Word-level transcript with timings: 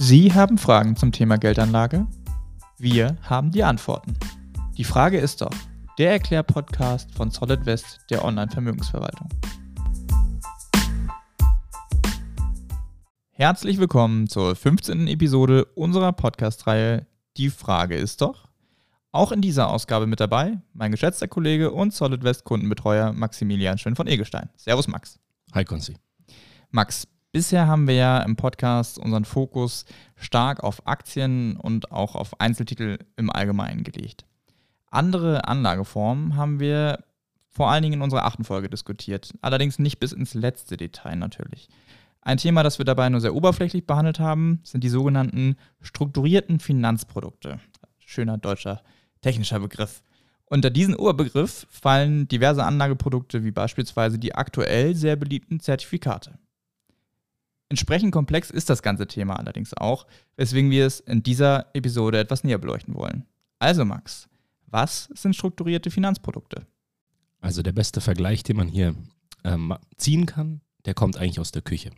Sie 0.00 0.32
haben 0.32 0.58
Fragen 0.58 0.94
zum 0.94 1.10
Thema 1.10 1.38
Geldanlage? 1.38 2.06
Wir 2.78 3.16
haben 3.22 3.50
die 3.50 3.64
Antworten. 3.64 4.16
Die 4.76 4.84
Frage 4.84 5.18
ist 5.18 5.40
doch, 5.40 5.50
der 5.98 6.12
Erklär-Podcast 6.12 7.12
von 7.12 7.32
Solid 7.32 7.66
West 7.66 7.98
der 8.08 8.24
Online-Vermögensverwaltung. 8.24 9.28
Herzlich 13.32 13.78
willkommen 13.78 14.28
zur 14.28 14.54
15. 14.54 15.08
Episode 15.08 15.64
unserer 15.74 16.12
Podcast-Reihe 16.12 17.04
Die 17.36 17.50
Frage 17.50 17.96
ist 17.96 18.20
doch. 18.20 18.46
Auch 19.10 19.32
in 19.32 19.40
dieser 19.40 19.68
Ausgabe 19.68 20.06
mit 20.06 20.20
dabei 20.20 20.60
mein 20.74 20.92
geschätzter 20.92 21.26
Kollege 21.26 21.72
und 21.72 21.92
Solid 21.92 22.22
West 22.22 22.44
Kundenbetreuer 22.44 23.12
Maximilian 23.12 23.78
Schön 23.78 23.96
von 23.96 24.06
Egelstein. 24.06 24.48
Servus 24.54 24.86
Max. 24.86 25.18
Hi 25.54 25.64
Konzi. 25.64 25.96
Max, 26.70 27.08
Bisher 27.30 27.66
haben 27.66 27.86
wir 27.86 27.94
ja 27.94 28.20
im 28.20 28.36
Podcast 28.36 28.98
unseren 28.98 29.26
Fokus 29.26 29.84
stark 30.16 30.64
auf 30.64 30.86
Aktien 30.86 31.56
und 31.56 31.92
auch 31.92 32.14
auf 32.14 32.40
Einzeltitel 32.40 32.98
im 33.16 33.30
Allgemeinen 33.30 33.84
gelegt. 33.84 34.24
Andere 34.90 35.46
Anlageformen 35.46 36.36
haben 36.36 36.58
wir 36.58 37.04
vor 37.50 37.70
allen 37.70 37.82
Dingen 37.82 37.94
in 37.94 38.02
unserer 38.02 38.24
achten 38.24 38.44
Folge 38.44 38.70
diskutiert, 38.70 39.34
allerdings 39.42 39.78
nicht 39.78 40.00
bis 40.00 40.12
ins 40.12 40.32
letzte 40.32 40.78
Detail 40.78 41.16
natürlich. 41.16 41.68
Ein 42.22 42.38
Thema, 42.38 42.62
das 42.62 42.78
wir 42.78 42.86
dabei 42.86 43.10
nur 43.10 43.20
sehr 43.20 43.34
oberflächlich 43.34 43.86
behandelt 43.86 44.20
haben, 44.20 44.60
sind 44.64 44.82
die 44.82 44.88
sogenannten 44.88 45.56
strukturierten 45.82 46.60
Finanzprodukte. 46.60 47.60
Schöner 47.98 48.38
deutscher 48.38 48.82
technischer 49.20 49.60
Begriff. 49.60 50.02
Unter 50.46 50.70
diesen 50.70 50.94
Oberbegriff 50.94 51.66
fallen 51.68 52.26
diverse 52.26 52.64
Anlageprodukte 52.64 53.44
wie 53.44 53.50
beispielsweise 53.50 54.18
die 54.18 54.34
aktuell 54.34 54.94
sehr 54.94 55.16
beliebten 55.16 55.60
Zertifikate. 55.60 56.38
Entsprechend 57.68 58.12
komplex 58.12 58.50
ist 58.50 58.70
das 58.70 58.82
ganze 58.82 59.06
Thema 59.06 59.38
allerdings 59.38 59.74
auch, 59.74 60.06
weswegen 60.36 60.70
wir 60.70 60.86
es 60.86 61.00
in 61.00 61.22
dieser 61.22 61.66
Episode 61.74 62.18
etwas 62.18 62.44
näher 62.44 62.58
beleuchten 62.58 62.94
wollen. 62.94 63.26
Also 63.58 63.84
Max, 63.84 64.28
was 64.66 65.08
sind 65.14 65.36
strukturierte 65.36 65.90
Finanzprodukte? 65.90 66.66
Also 67.40 67.62
der 67.62 67.72
beste 67.72 68.00
Vergleich, 68.00 68.42
den 68.42 68.56
man 68.56 68.68
hier 68.68 68.94
ähm, 69.44 69.74
ziehen 69.96 70.26
kann, 70.26 70.60
der 70.86 70.94
kommt 70.94 71.16
eigentlich 71.16 71.40
aus 71.40 71.52
der 71.52 71.62
Küche. 71.62 71.90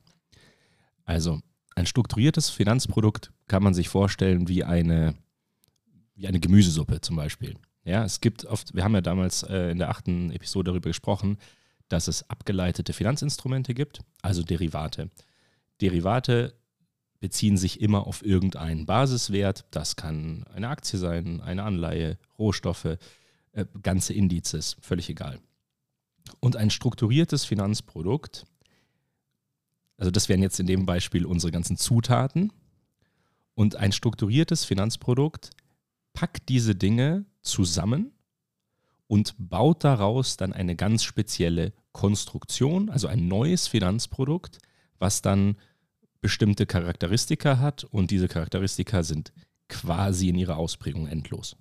Also 1.04 1.40
ein 1.74 1.86
strukturiertes 1.86 2.50
Finanzprodukt 2.50 3.32
kann 3.46 3.62
man 3.62 3.74
sich 3.74 3.88
vorstellen 3.88 4.48
wie 4.48 4.64
eine, 4.64 5.14
wie 6.14 6.26
eine 6.26 6.40
Gemüsesuppe 6.40 7.00
zum 7.00 7.16
Beispiel. 7.16 7.56
Ja, 7.84 8.04
es 8.04 8.20
gibt 8.20 8.44
oft, 8.44 8.74
wir 8.74 8.84
haben 8.84 8.94
ja 8.94 9.00
damals 9.00 9.42
äh, 9.44 9.70
in 9.70 9.78
der 9.78 9.88
achten 9.88 10.30
Episode 10.32 10.70
darüber 10.70 10.90
gesprochen, 10.90 11.38
dass 11.88 12.08
es 12.08 12.28
abgeleitete 12.28 12.92
Finanzinstrumente 12.92 13.74
gibt, 13.74 14.00
also 14.22 14.42
Derivate. 14.42 15.10
Derivate 15.80 16.54
beziehen 17.20 17.56
sich 17.56 17.80
immer 17.80 18.06
auf 18.06 18.24
irgendeinen 18.24 18.86
Basiswert. 18.86 19.66
Das 19.70 19.96
kann 19.96 20.44
eine 20.54 20.68
Aktie 20.68 20.98
sein, 20.98 21.40
eine 21.40 21.62
Anleihe, 21.62 22.18
Rohstoffe, 22.38 22.96
äh, 23.52 23.66
ganze 23.82 24.14
Indizes, 24.14 24.76
völlig 24.80 25.10
egal. 25.10 25.40
Und 26.40 26.56
ein 26.56 26.70
strukturiertes 26.70 27.44
Finanzprodukt, 27.44 28.46
also 29.98 30.10
das 30.10 30.28
wären 30.28 30.42
jetzt 30.42 30.58
in 30.58 30.66
dem 30.66 30.86
Beispiel 30.86 31.26
unsere 31.26 31.52
ganzen 31.52 31.76
Zutaten. 31.76 32.52
Und 33.54 33.76
ein 33.76 33.92
strukturiertes 33.92 34.64
Finanzprodukt 34.64 35.50
packt 36.14 36.48
diese 36.48 36.74
Dinge 36.74 37.26
zusammen 37.42 38.12
und 39.06 39.34
baut 39.38 39.84
daraus 39.84 40.38
dann 40.38 40.54
eine 40.54 40.74
ganz 40.74 41.02
spezielle 41.02 41.74
Konstruktion, 41.92 42.88
also 42.88 43.08
ein 43.08 43.28
neues 43.28 43.66
Finanzprodukt, 43.68 44.58
was 44.98 45.20
dann 45.20 45.56
bestimmte 46.20 46.66
Charakteristika 46.66 47.58
hat 47.58 47.84
und 47.84 48.10
diese 48.10 48.28
Charakteristika 48.28 49.02
sind 49.02 49.32
quasi 49.68 50.28
in 50.28 50.36
ihrer 50.36 50.56
Ausprägung 50.56 51.06
endlos. 51.06 51.56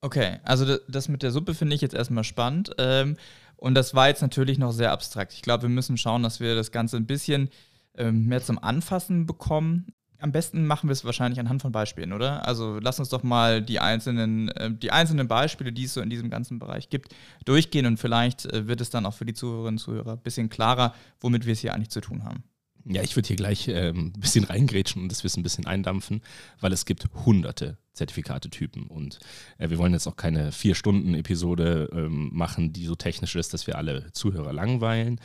Okay, 0.00 0.38
also 0.44 0.76
das 0.88 1.08
mit 1.08 1.22
der 1.22 1.32
Suppe 1.32 1.54
finde 1.54 1.74
ich 1.74 1.80
jetzt 1.80 1.94
erstmal 1.94 2.24
spannend. 2.24 2.70
Ähm, 2.78 3.16
und 3.56 3.74
das 3.74 3.94
war 3.94 4.08
jetzt 4.08 4.22
natürlich 4.22 4.58
noch 4.58 4.72
sehr 4.72 4.92
abstrakt. 4.92 5.32
Ich 5.32 5.42
glaube, 5.42 5.62
wir 5.62 5.68
müssen 5.70 5.96
schauen, 5.96 6.22
dass 6.22 6.40
wir 6.40 6.54
das 6.54 6.70
Ganze 6.70 6.96
ein 6.96 7.06
bisschen 7.06 7.48
ähm, 7.96 8.26
mehr 8.26 8.42
zum 8.42 8.62
Anfassen 8.62 9.26
bekommen. 9.26 9.86
Am 10.18 10.32
besten 10.32 10.66
machen 10.66 10.88
wir 10.88 10.92
es 10.92 11.04
wahrscheinlich 11.04 11.40
anhand 11.40 11.62
von 11.62 11.72
Beispielen, 11.72 12.12
oder? 12.12 12.46
Also 12.46 12.78
lass 12.80 12.98
uns 12.98 13.08
doch 13.08 13.22
mal 13.22 13.62
die 13.62 13.80
einzelnen, 13.80 14.48
äh, 14.50 14.70
die 14.70 14.92
einzelnen 14.92 15.28
Beispiele, 15.28 15.72
die 15.72 15.84
es 15.84 15.94
so 15.94 16.00
in 16.02 16.10
diesem 16.10 16.30
ganzen 16.30 16.58
Bereich 16.58 16.88
gibt, 16.88 17.14
durchgehen 17.44 17.86
und 17.86 17.98
vielleicht 17.98 18.46
äh, 18.46 18.68
wird 18.68 18.80
es 18.80 18.90
dann 18.90 19.06
auch 19.06 19.14
für 19.14 19.24
die 19.26 19.34
Zuhörerinnen 19.34 19.74
und 19.74 19.78
Zuhörer 19.78 20.12
ein 20.12 20.22
bisschen 20.22 20.48
klarer, 20.50 20.94
womit 21.20 21.46
wir 21.46 21.54
es 21.54 21.60
hier 21.60 21.74
eigentlich 21.74 21.90
zu 21.90 22.00
tun 22.00 22.24
haben. 22.24 22.44
Ja, 22.88 23.02
ich 23.02 23.16
würde 23.16 23.26
hier 23.26 23.36
gleich 23.36 23.66
äh, 23.66 23.88
ein 23.88 24.12
bisschen 24.12 24.44
reingrätschen 24.44 25.02
und 25.02 25.10
das 25.10 25.24
Wissen 25.24 25.40
ein 25.40 25.42
bisschen 25.42 25.66
eindampfen, 25.66 26.22
weil 26.60 26.72
es 26.72 26.84
gibt 26.84 27.04
hunderte 27.24 27.78
Zertifikatetypen 27.94 28.86
und 28.86 29.18
äh, 29.58 29.70
wir 29.70 29.78
wollen 29.78 29.92
jetzt 29.92 30.06
auch 30.06 30.14
keine 30.14 30.52
Vier-Stunden-Episode 30.52 31.90
ähm, 31.92 32.30
machen, 32.32 32.72
die 32.72 32.86
so 32.86 32.94
technisch 32.94 33.34
ist, 33.34 33.52
dass 33.54 33.66
wir 33.66 33.76
alle 33.76 34.12
Zuhörer 34.12 34.52
langweilen. 34.52 35.20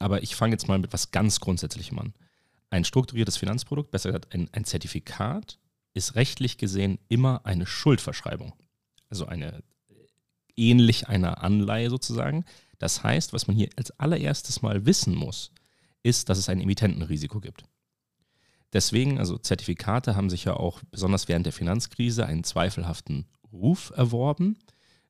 Aber 0.00 0.24
ich 0.24 0.34
fange 0.34 0.54
jetzt 0.54 0.66
mal 0.66 0.78
mit 0.78 0.92
was 0.92 1.12
ganz 1.12 1.38
Grundsätzlichem 1.38 1.98
an. 2.00 2.14
Ein 2.70 2.84
strukturiertes 2.84 3.36
Finanzprodukt, 3.36 3.92
besser 3.92 4.08
gesagt 4.08 4.34
ein, 4.34 4.48
ein 4.50 4.64
Zertifikat, 4.64 5.60
ist 5.92 6.16
rechtlich 6.16 6.58
gesehen 6.58 6.98
immer 7.08 7.46
eine 7.46 7.66
Schuldverschreibung. 7.66 8.54
Also 9.08 9.26
eine 9.26 9.62
ähnlich 10.56 11.08
einer 11.08 11.44
Anleihe 11.44 11.90
sozusagen. 11.90 12.44
Das 12.78 13.04
heißt, 13.04 13.32
was 13.32 13.46
man 13.46 13.54
hier 13.54 13.68
als 13.76 13.92
allererstes 14.00 14.62
mal 14.62 14.84
wissen 14.84 15.14
muss, 15.14 15.52
ist, 16.04 16.28
dass 16.28 16.38
es 16.38 16.48
ein 16.48 16.60
Emittentenrisiko 16.60 17.40
gibt. 17.40 17.64
Deswegen, 18.72 19.18
also 19.18 19.38
Zertifikate 19.38 20.16
haben 20.16 20.30
sich 20.30 20.44
ja 20.44 20.54
auch 20.54 20.82
besonders 20.90 21.28
während 21.28 21.46
der 21.46 21.52
Finanzkrise 21.52 22.26
einen 22.26 22.44
zweifelhaften 22.44 23.26
Ruf 23.52 23.92
erworben. 23.96 24.58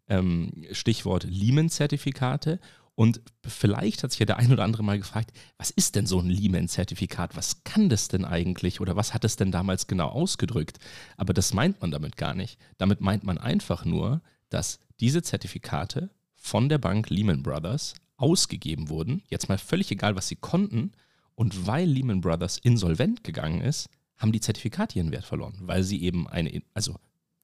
Ähm, 0.07 0.67
Stichwort 0.73 1.25
Lehman-Zertifikate. 1.25 2.61
Und 2.95 3.23
vielleicht 3.45 4.03
hat 4.03 4.13
sich 4.13 4.21
ja 4.21 4.27
der 4.27 4.37
ein 4.37 4.53
oder 4.53 4.63
andere 4.63 4.85
mal 4.85 4.99
gefragt, 4.99 5.33
was 5.57 5.71
ist 5.71 5.97
denn 5.97 6.07
so 6.07 6.21
ein 6.21 6.29
Lehman-Zertifikat? 6.29 7.37
Was 7.37 7.65
kann 7.65 7.89
das 7.89 8.09
denn 8.09 8.25
eigentlich 8.25 8.81
oder 8.81 8.97
was 8.97 9.15
hat 9.15 9.25
es 9.25 9.37
denn 9.37 9.51
damals 9.51 9.87
genau 9.87 10.09
ausgedrückt? 10.09 10.79
Aber 11.17 11.33
das 11.33 11.55
meint 11.55 11.81
man 11.81 11.91
damit 11.91 12.17
gar 12.17 12.35
nicht. 12.35 12.61
Damit 12.77 13.01
meint 13.01 13.25
man 13.25 13.39
einfach 13.39 13.87
nur, 13.87 14.21
dass 14.51 14.79
diese 15.01 15.23
Zertifikate 15.23 16.11
von 16.37 16.69
der 16.69 16.79
Bank 16.79 17.09
Lehman 17.09 17.43
Brothers 17.43 17.95
ausgegeben 18.17 18.89
wurden, 18.89 19.23
jetzt 19.29 19.49
mal 19.49 19.59
völlig 19.59 19.91
egal, 19.91 20.17
was 20.17 20.29
sie 20.29 20.37
konnten, 20.37 20.93
und 21.35 21.67
weil 21.67 21.89
Lehman 21.89 22.21
Brothers 22.21 22.59
insolvent 22.59 23.25
gegangen 23.25 23.61
ist, 23.61 23.89
haben 24.17 24.33
die 24.33 24.41
Zertifikate 24.41 24.99
ihren 24.99 25.11
Wert 25.11 25.25
verloren, 25.25 25.55
weil 25.61 25.83
sie 25.83 26.03
eben 26.03 26.29
eine, 26.29 26.63
also 26.75 26.97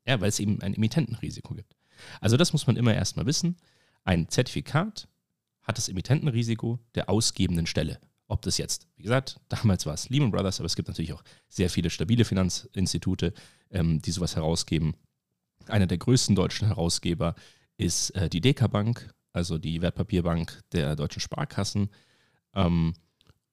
ja, 0.07 0.21
weil 0.21 0.29
es 0.29 0.39
eben 0.39 0.63
ein 0.63 0.75
Emittentenrisiko 0.75 1.55
gibt. 1.55 1.77
Also 2.21 2.37
das 2.37 2.53
muss 2.53 2.67
man 2.67 2.77
immer 2.77 2.95
erstmal 2.95 3.27
wissen. 3.27 3.57
Ein 4.05 4.29
Zertifikat 4.29 5.09
hat 5.63 5.77
das 5.77 5.89
Emittentenrisiko 5.89 6.79
der 6.95 7.11
ausgebenden 7.11 7.67
Stelle. 7.67 8.01
Ob 8.29 8.43
das 8.43 8.59
jetzt, 8.59 8.87
wie 8.97 9.03
gesagt, 9.03 9.41
damals 9.49 9.87
war 9.87 9.95
es 9.95 10.09
Lehman 10.09 10.31
Brothers, 10.31 10.61
aber 10.61 10.67
es 10.67 10.77
gibt 10.77 10.89
natürlich 10.89 11.13
auch 11.13 11.25
sehr 11.49 11.69
viele 11.69 11.91
stabile 11.91 12.25
Finanzinstitute, 12.25 13.35
ähm, 13.71 14.01
die 14.01 14.13
sowas 14.13 14.37
herausgeben. 14.37 14.95
Einer 15.67 15.87
der 15.87 15.99
größten 15.99 16.37
deutschen 16.37 16.69
Herausgeber 16.69 17.35
ist 17.77 18.11
äh, 18.11 18.31
die 18.31 18.41
DK 18.41 18.71
Bank 18.71 19.13
also 19.33 19.59
die 19.59 19.83
Wertpapierbank 19.83 20.61
der 20.73 20.97
deutschen 20.97 21.21
Sparkassen. 21.21 21.91
Ähm, 22.55 22.95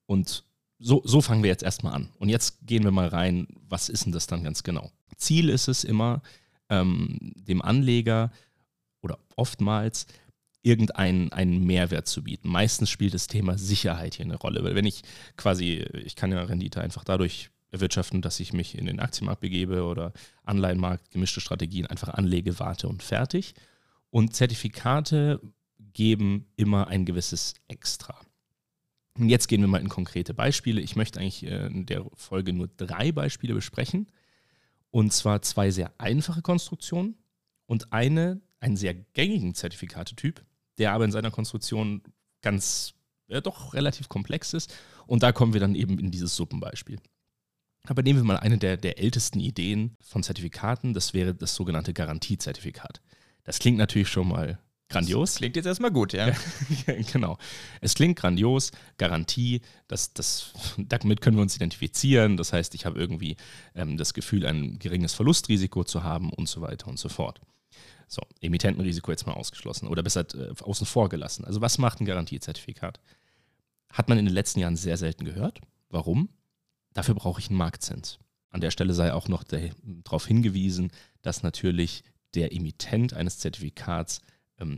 und 0.06 0.44
so, 0.80 1.02
so 1.06 1.22
fangen 1.22 1.44
wir 1.44 1.50
jetzt 1.50 1.64
erstmal 1.64 1.94
an. 1.94 2.10
Und 2.18 2.30
jetzt 2.30 2.60
gehen 2.66 2.84
wir 2.84 2.92
mal 2.92 3.08
rein, 3.08 3.48
was 3.68 3.90
ist 3.90 4.06
denn 4.06 4.12
das 4.12 4.28
dann 4.28 4.44
ganz 4.44 4.64
genau? 4.64 4.92
Ziel 5.18 5.50
ist 5.50 5.68
es 5.68 5.84
immer, 5.84 6.22
ähm, 6.70 7.34
dem 7.36 7.62
Anleger 7.62 8.32
oder 9.02 9.18
oftmals 9.36 10.06
irgendeinen 10.62 11.32
einen 11.32 11.66
Mehrwert 11.66 12.08
zu 12.08 12.24
bieten. 12.24 12.50
Meistens 12.50 12.90
spielt 12.90 13.14
das 13.14 13.28
Thema 13.28 13.58
Sicherheit 13.58 14.16
hier 14.16 14.26
eine 14.26 14.36
Rolle, 14.36 14.64
weil 14.64 14.76
wenn 14.76 14.86
ich 14.86 15.02
quasi, 15.38 15.86
ich 15.94 16.16
kann 16.16 16.32
ja 16.32 16.44
Rendite 16.44 16.82
einfach 16.82 17.04
dadurch 17.04 17.50
erwirtschaften, 17.72 18.22
dass 18.22 18.40
ich 18.40 18.54
mich 18.54 18.78
in 18.78 18.86
den 18.86 19.00
Aktienmarkt 19.00 19.42
begebe 19.42 19.84
oder 19.84 20.14
Anleihenmarkt, 20.44 21.12
gemischte 21.12 21.42
Strategien 21.42 21.86
einfach 21.86 22.10
anlege, 22.10 22.60
warte 22.60 22.88
und 22.88 23.04
fertig. 23.04 23.54
Und 24.10 24.36
Zertifikate 24.36 25.42
geben 25.98 26.46
immer 26.56 26.88
ein 26.90 27.06
gewisses 27.06 27.56
Extra. 27.68 28.22
Und 29.18 29.30
jetzt 29.30 29.48
gehen 29.48 29.62
wir 29.62 29.68
mal 29.68 29.82
in 29.82 29.90
konkrete 29.90 30.36
Beispiele. 30.36 30.80
Ich 30.80 30.96
möchte 30.96 31.20
eigentlich 31.20 31.44
äh, 31.44 31.66
in 31.66 31.88
der 31.88 32.06
Folge 32.14 32.54
nur 32.54 32.68
drei 32.68 33.12
Beispiele 33.12 33.56
besprechen. 33.56 34.08
Und 34.92 35.12
zwar 35.12 35.42
zwei 35.42 35.72
sehr 35.72 35.92
einfache 35.98 36.44
Konstruktionen 36.44 37.18
und 37.66 37.92
eine, 37.92 38.42
einen 38.60 38.78
sehr 38.78 38.94
gängigen 38.94 39.56
Zertifikatetyp, 39.56 40.46
der 40.78 40.92
aber 40.92 41.04
in 41.04 41.12
seiner 41.12 41.32
Konstruktion 41.32 42.04
ganz, 42.44 42.94
ja, 43.28 43.42
doch 43.42 43.74
relativ 43.74 44.08
komplex 44.08 44.54
ist. 44.54 44.72
Und 45.08 45.24
da 45.24 45.32
kommen 45.32 45.54
wir 45.54 45.62
dann 45.62 45.74
eben 45.74 45.98
in 45.98 46.12
dieses 46.12 46.36
Suppenbeispiel. 46.36 47.00
Aber 47.88 48.04
nehmen 48.04 48.20
wir 48.20 48.24
mal 48.24 48.38
eine 48.38 48.60
der, 48.60 48.78
der 48.78 49.00
ältesten 49.00 49.40
Ideen 49.40 49.98
von 50.00 50.22
Zertifikaten, 50.22 50.94
das 50.94 51.16
wäre 51.16 51.34
das 51.34 51.56
sogenannte 51.56 51.94
Garantiezertifikat. 51.94 53.02
Das 53.46 53.58
klingt 53.58 53.80
natürlich 53.80 54.10
schon 54.10 54.28
mal 54.28 54.60
grandios. 54.90 55.32
Das 55.32 55.38
klingt 55.38 55.56
jetzt 55.56 55.66
erstmal 55.66 55.92
gut, 55.92 56.14
ja. 56.14 56.32
genau. 57.12 57.38
Es 57.82 57.96
klingt 57.96 58.18
grandios, 58.18 58.72
Garantie, 58.98 59.62
das, 59.88 60.14
das, 60.14 60.54
damit 60.78 61.22
können 61.22 61.38
wir 61.38 61.42
uns 61.42 61.56
identifizieren. 61.56 62.38
Das 62.38 62.54
heißt, 62.54 62.76
ich 62.76 62.86
habe 62.86 63.00
irgendwie 63.00 63.36
ähm, 63.76 63.98
das 63.98 64.14
Gefühl, 64.14 64.46
ein 64.46 64.80
geringes 64.80 65.14
Verlustrisiko 65.14 65.84
zu 65.84 66.04
haben 66.04 66.32
und 66.32 66.48
so 66.48 66.62
weiter 66.62 66.88
und 66.88 67.00
so 67.00 67.10
fort. 67.10 67.42
So, 68.08 68.22
Emittentenrisiko 68.40 69.12
jetzt 69.12 69.28
mal 69.28 69.34
ausgeschlossen 69.34 69.88
oder 69.88 70.02
besser 70.02 70.26
äh, 70.36 70.54
außen 70.62 70.86
vor 70.86 71.10
gelassen. 71.10 71.44
Also 71.44 71.60
was 71.60 71.78
macht 71.78 72.00
ein 72.00 72.06
Garantiezertifikat? 72.06 73.00
Hat 73.92 74.08
man 74.08 74.18
in 74.18 74.26
den 74.26 74.34
letzten 74.34 74.62
Jahren 74.62 74.78
sehr 74.78 74.98
selten 74.98 75.26
gehört. 75.26 75.60
Warum? 75.90 76.30
Dafür 76.94 77.16
brauche 77.16 77.42
ich 77.42 77.50
einen 77.50 77.58
Marktzins. 77.58 78.20
An 78.50 78.62
der 78.62 78.72
Stelle 78.72 78.94
sei 78.94 79.14
auch 79.14 79.28
noch 79.28 79.44
darauf 79.44 80.26
hingewiesen, 80.26 80.92
dass 81.22 81.44
natürlich 81.44 82.04
der 82.34 82.54
Emittent 82.54 83.14
eines 83.14 83.40
Zertifikats 83.40 84.22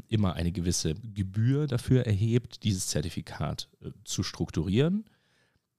immer 0.07 0.33
eine 0.33 0.51
gewisse 0.51 0.95
Gebühr 0.95 1.67
dafür 1.67 2.05
erhebt, 2.05 2.63
dieses 2.63 2.87
Zertifikat 2.87 3.69
äh, 3.81 3.91
zu 4.03 4.23
strukturieren. 4.23 5.05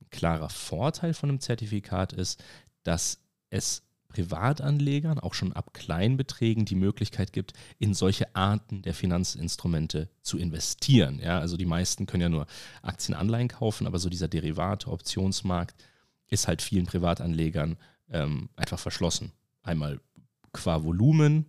Ein 0.00 0.10
klarer 0.10 0.48
Vorteil 0.48 1.12
von 1.12 1.28
einem 1.28 1.40
Zertifikat 1.40 2.12
ist, 2.12 2.42
dass 2.82 3.20
es 3.50 3.82
Privatanlegern 4.08 5.18
auch 5.18 5.34
schon 5.34 5.52
ab 5.52 5.72
Kleinbeträgen 5.72 6.64
die 6.64 6.74
Möglichkeit 6.74 7.32
gibt, 7.32 7.52
in 7.78 7.94
solche 7.94 8.34
Arten 8.34 8.82
der 8.82 8.94
Finanzinstrumente 8.94 10.08
zu 10.22 10.36
investieren. 10.36 11.20
Ja, 11.20 11.38
also 11.38 11.56
die 11.56 11.66
meisten 11.66 12.06
können 12.06 12.22
ja 12.22 12.28
nur 12.28 12.46
Aktienanleihen 12.82 13.48
kaufen, 13.48 13.86
aber 13.86 13.98
so 13.98 14.08
dieser 14.08 14.28
Derivate, 14.28 14.90
Optionsmarkt 14.90 15.84
ist 16.26 16.48
halt 16.48 16.60
vielen 16.60 16.86
Privatanlegern 16.86 17.76
ähm, 18.10 18.48
einfach 18.56 18.78
verschlossen. 18.78 19.32
Einmal 19.62 20.00
qua 20.52 20.82
Volumen 20.82 21.46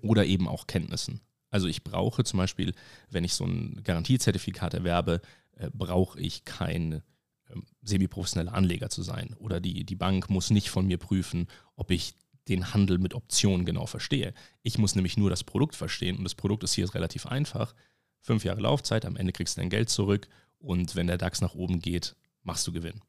oder 0.00 0.24
eben 0.24 0.48
auch 0.48 0.66
Kenntnissen. 0.66 1.20
Also 1.50 1.68
ich 1.68 1.84
brauche 1.84 2.24
zum 2.24 2.38
Beispiel, 2.38 2.74
wenn 3.10 3.24
ich 3.24 3.34
so 3.34 3.44
ein 3.44 3.80
Garantiezertifikat 3.82 4.74
erwerbe, 4.74 5.20
äh, 5.56 5.70
brauche 5.72 6.20
ich 6.20 6.44
kein 6.44 7.02
ähm, 7.50 7.64
semi-professioneller 7.82 8.54
Anleger 8.54 8.90
zu 8.90 9.02
sein. 9.02 9.34
Oder 9.38 9.60
die, 9.60 9.84
die 9.84 9.94
Bank 9.94 10.28
muss 10.30 10.50
nicht 10.50 10.70
von 10.70 10.86
mir 10.86 10.98
prüfen, 10.98 11.46
ob 11.76 11.90
ich 11.90 12.14
den 12.48 12.72
Handel 12.72 12.98
mit 12.98 13.14
Optionen 13.14 13.66
genau 13.66 13.86
verstehe. 13.86 14.32
Ich 14.62 14.78
muss 14.78 14.94
nämlich 14.94 15.16
nur 15.16 15.30
das 15.30 15.44
Produkt 15.44 15.74
verstehen 15.74 16.16
und 16.16 16.24
das 16.24 16.34
Produkt 16.34 16.62
ist 16.64 16.74
hier 16.74 16.92
relativ 16.94 17.26
einfach. 17.26 17.74
Fünf 18.20 18.44
Jahre 18.44 18.60
Laufzeit, 18.60 19.04
am 19.04 19.16
Ende 19.16 19.32
kriegst 19.32 19.56
du 19.56 19.60
dein 19.60 19.70
Geld 19.70 19.90
zurück 19.90 20.28
und 20.58 20.94
wenn 20.96 21.06
der 21.06 21.18
DAX 21.18 21.40
nach 21.40 21.54
oben 21.54 21.80
geht, 21.80 22.16
machst 22.42 22.66
du 22.66 22.72
Gewinn. 22.72 23.02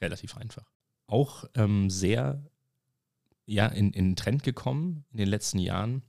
Relativ 0.00 0.36
einfach. 0.36 0.70
Auch 1.06 1.44
ähm, 1.54 1.90
sehr 1.90 2.44
ja, 3.44 3.66
in, 3.66 3.92
in 3.92 4.10
den 4.10 4.16
Trend 4.16 4.42
gekommen 4.42 5.04
in 5.12 5.18
den 5.18 5.28
letzten 5.28 5.58
Jahren 5.58 6.02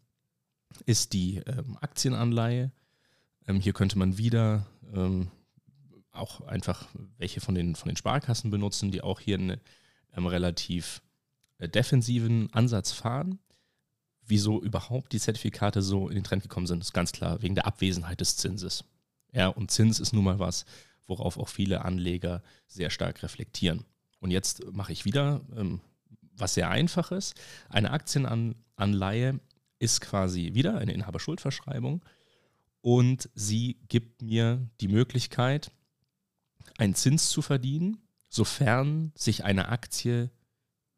ist 0.86 1.14
die 1.14 1.38
ähm, 1.46 1.78
Aktienanleihe. 1.82 2.72
Ähm, 3.48 3.60
hier 3.60 3.74
könnte 3.74 3.98
man 3.98 4.18
wieder 4.18 4.66
ähm, 4.94 5.32
auch 6.12 6.42
einfach 6.42 6.88
welche 7.18 7.42
von 7.42 7.56
den, 7.56 7.76
von 7.76 7.90
den 7.90 7.98
Sparkassen 7.98 8.52
benutzen, 8.52 8.92
die 8.92 9.02
auch 9.02 9.20
hier 9.20 9.38
einen 9.38 9.62
ähm, 10.16 10.26
relativ 10.26 11.02
äh, 11.60 11.70
defensiven 11.70 12.52
Ansatz 12.54 12.92
fahren. 12.92 13.40
Wieso 14.26 14.62
überhaupt 14.62 15.14
die 15.14 15.20
Zertifikate 15.20 15.82
so 15.82 16.10
in 16.10 16.16
den 16.16 16.24
Trend 16.24 16.44
gekommen 16.44 16.68
sind, 16.68 16.82
ist 16.82 16.94
ganz 16.94 17.14
klar 17.14 17.42
wegen 17.42 17.56
der 17.56 17.66
Abwesenheit 17.66 18.20
des 18.20 18.36
Zinses. 18.36 18.84
Ja, 19.32 19.48
und 19.48 19.72
Zins 19.72 20.00
ist 20.00 20.14
nun 20.14 20.26
mal 20.26 20.40
was, 20.40 20.66
worauf 21.06 21.38
auch 21.38 21.48
viele 21.48 21.86
Anleger 21.86 22.44
sehr 22.68 22.90
stark 22.90 23.24
reflektieren. 23.24 23.86
Und 24.20 24.32
jetzt 24.32 24.66
mache 24.74 24.92
ich 24.92 25.06
wieder 25.06 25.42
ähm, 25.56 25.80
was 26.36 26.56
sehr 26.56 26.70
einfaches. 26.70 27.34
Eine 27.70 27.92
Aktienanleihe 27.92 29.40
ist 29.80 30.02
quasi 30.02 30.54
wieder 30.54 30.78
eine 30.78 30.94
Inhaberschuldverschreibung 30.94 32.04
und 32.82 33.30
sie 33.36 33.80
gibt 33.88 34.22
mir 34.22 34.70
die 34.80 34.88
Möglichkeit, 34.88 35.72
einen 36.78 36.96
Zins 36.96 37.30
zu 37.30 37.42
verdienen, 37.42 37.98
sofern 38.30 39.12
sich 39.16 39.44
eine 39.44 39.70
Aktie 39.70 40.32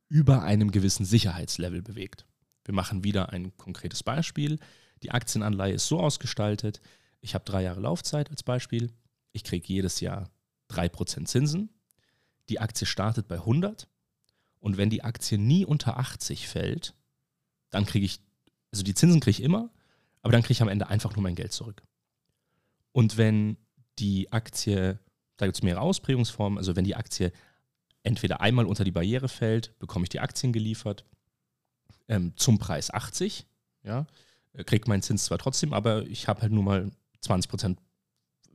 über 0.07 0.41
einem 0.43 0.71
gewissen 0.71 1.05
Sicherheitslevel 1.05 1.81
bewegt. 1.81 2.25
Wir 2.65 2.73
machen 2.73 3.03
wieder 3.03 3.29
ein 3.29 3.55
konkretes 3.57 4.03
Beispiel. 4.03 4.59
Die 5.03 5.11
Aktienanleihe 5.11 5.73
ist 5.73 5.87
so 5.87 5.99
ausgestaltet, 5.99 6.81
ich 7.21 7.33
habe 7.33 7.45
drei 7.45 7.63
Jahre 7.63 7.81
Laufzeit 7.81 8.29
als 8.29 8.43
Beispiel, 8.43 8.91
ich 9.31 9.43
kriege 9.43 9.67
jedes 9.67 9.99
Jahr 9.99 10.29
3% 10.71 11.25
Zinsen, 11.25 11.69
die 12.49 12.59
Aktie 12.59 12.87
startet 12.87 13.27
bei 13.27 13.35
100 13.35 13.87
und 14.59 14.77
wenn 14.77 14.89
die 14.89 15.03
Aktie 15.03 15.37
nie 15.37 15.65
unter 15.65 15.97
80 15.97 16.47
fällt, 16.47 16.95
dann 17.69 17.85
kriege 17.85 18.05
ich 18.05 18.21
also 18.71 18.83
die 18.83 18.93
Zinsen 18.93 19.19
kriege 19.19 19.37
ich 19.39 19.43
immer, 19.43 19.69
aber 20.21 20.31
dann 20.31 20.41
kriege 20.41 20.53
ich 20.53 20.61
am 20.61 20.69
Ende 20.69 20.87
einfach 20.87 21.15
nur 21.15 21.23
mein 21.23 21.35
Geld 21.35 21.51
zurück. 21.51 21.83
Und 22.91 23.17
wenn 23.17 23.57
die 23.99 24.31
Aktie, 24.31 24.99
da 25.37 25.45
gibt 25.45 25.57
es 25.57 25.63
mehrere 25.63 25.81
Ausprägungsformen, 25.81 26.57
also 26.57 26.75
wenn 26.75 26.85
die 26.85 26.95
Aktie 26.95 27.31
entweder 28.03 28.41
einmal 28.41 28.65
unter 28.65 28.83
die 28.83 28.91
Barriere 28.91 29.27
fällt, 29.27 29.77
bekomme 29.79 30.03
ich 30.03 30.09
die 30.09 30.19
Aktien 30.19 30.53
geliefert 30.53 31.05
ähm, 32.07 32.33
zum 32.35 32.57
Preis 32.57 32.91
80, 32.91 33.45
ja, 33.83 34.07
kriege 34.65 34.89
meinen 34.89 35.01
Zins 35.01 35.25
zwar 35.25 35.37
trotzdem, 35.37 35.73
aber 35.73 36.05
ich 36.07 36.27
habe 36.27 36.41
halt 36.41 36.51
nur 36.51 36.63
mal 36.63 36.91
20 37.21 37.49
Prozent 37.49 37.79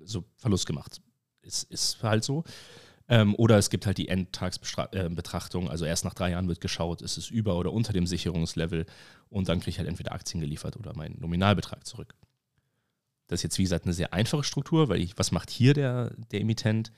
so 0.02 0.25
Verlust 0.37 0.66
gemacht. 0.66 1.00
Ist, 1.43 1.64
ist 1.70 2.02
halt 2.02 2.25
so. 2.25 2.44
Ähm, 3.08 3.34
oder 3.34 3.58
es 3.58 3.68
gibt 3.68 3.86
halt 3.86 3.98
die 3.98 4.08
Endtagsbetrachtung, 4.08 5.68
also 5.68 5.84
erst 5.84 6.04
nach 6.04 6.14
drei 6.14 6.30
Jahren 6.30 6.48
wird 6.48 6.60
geschaut, 6.60 7.02
ist 7.02 7.18
es 7.18 7.28
über 7.28 7.58
oder 7.58 7.72
unter 7.72 7.92
dem 7.92 8.06
Sicherungslevel 8.06 8.86
und 9.28 9.48
dann 9.48 9.60
kriege 9.60 9.70
ich 9.70 9.78
halt 9.78 9.88
entweder 9.88 10.12
Aktien 10.12 10.40
geliefert 10.40 10.76
oder 10.76 10.96
meinen 10.96 11.20
Nominalbetrag 11.20 11.86
zurück. 11.86 12.14
Das 13.26 13.40
ist 13.40 13.42
jetzt, 13.42 13.58
wie 13.58 13.62
gesagt, 13.62 13.84
eine 13.84 13.94
sehr 13.94 14.12
einfache 14.12 14.44
Struktur, 14.44 14.88
weil 14.88 15.00
ich, 15.00 15.18
was 15.18 15.32
macht 15.32 15.50
hier 15.50 15.74
der, 15.74 16.10
der 16.30 16.40
Emittent? 16.40 16.92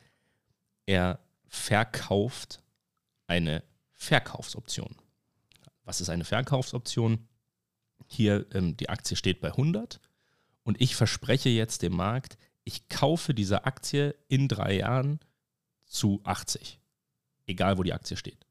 Er 0.84 1.18
verkauft 1.48 2.62
eine 3.26 3.62
Verkaufsoption. 3.92 4.94
Was 5.84 6.00
ist 6.00 6.10
eine 6.10 6.24
Verkaufsoption? 6.24 7.26
Hier, 8.06 8.46
ähm, 8.52 8.76
die 8.76 8.88
Aktie 8.88 9.16
steht 9.16 9.40
bei 9.40 9.48
100 9.48 10.00
und 10.62 10.80
ich 10.80 10.94
verspreche 10.94 11.48
jetzt 11.48 11.82
dem 11.82 11.94
Markt, 11.94 12.38
ich 12.62 12.88
kaufe 12.88 13.34
diese 13.34 13.64
Aktie 13.64 14.14
in 14.28 14.48
drei 14.48 14.78
Jahren 14.78 15.20
zu 15.86 16.20
80. 16.24 16.78
Egal, 17.46 17.78
wo 17.78 17.82
die 17.82 17.92
Aktie 17.92 18.16
steht. 18.16 18.46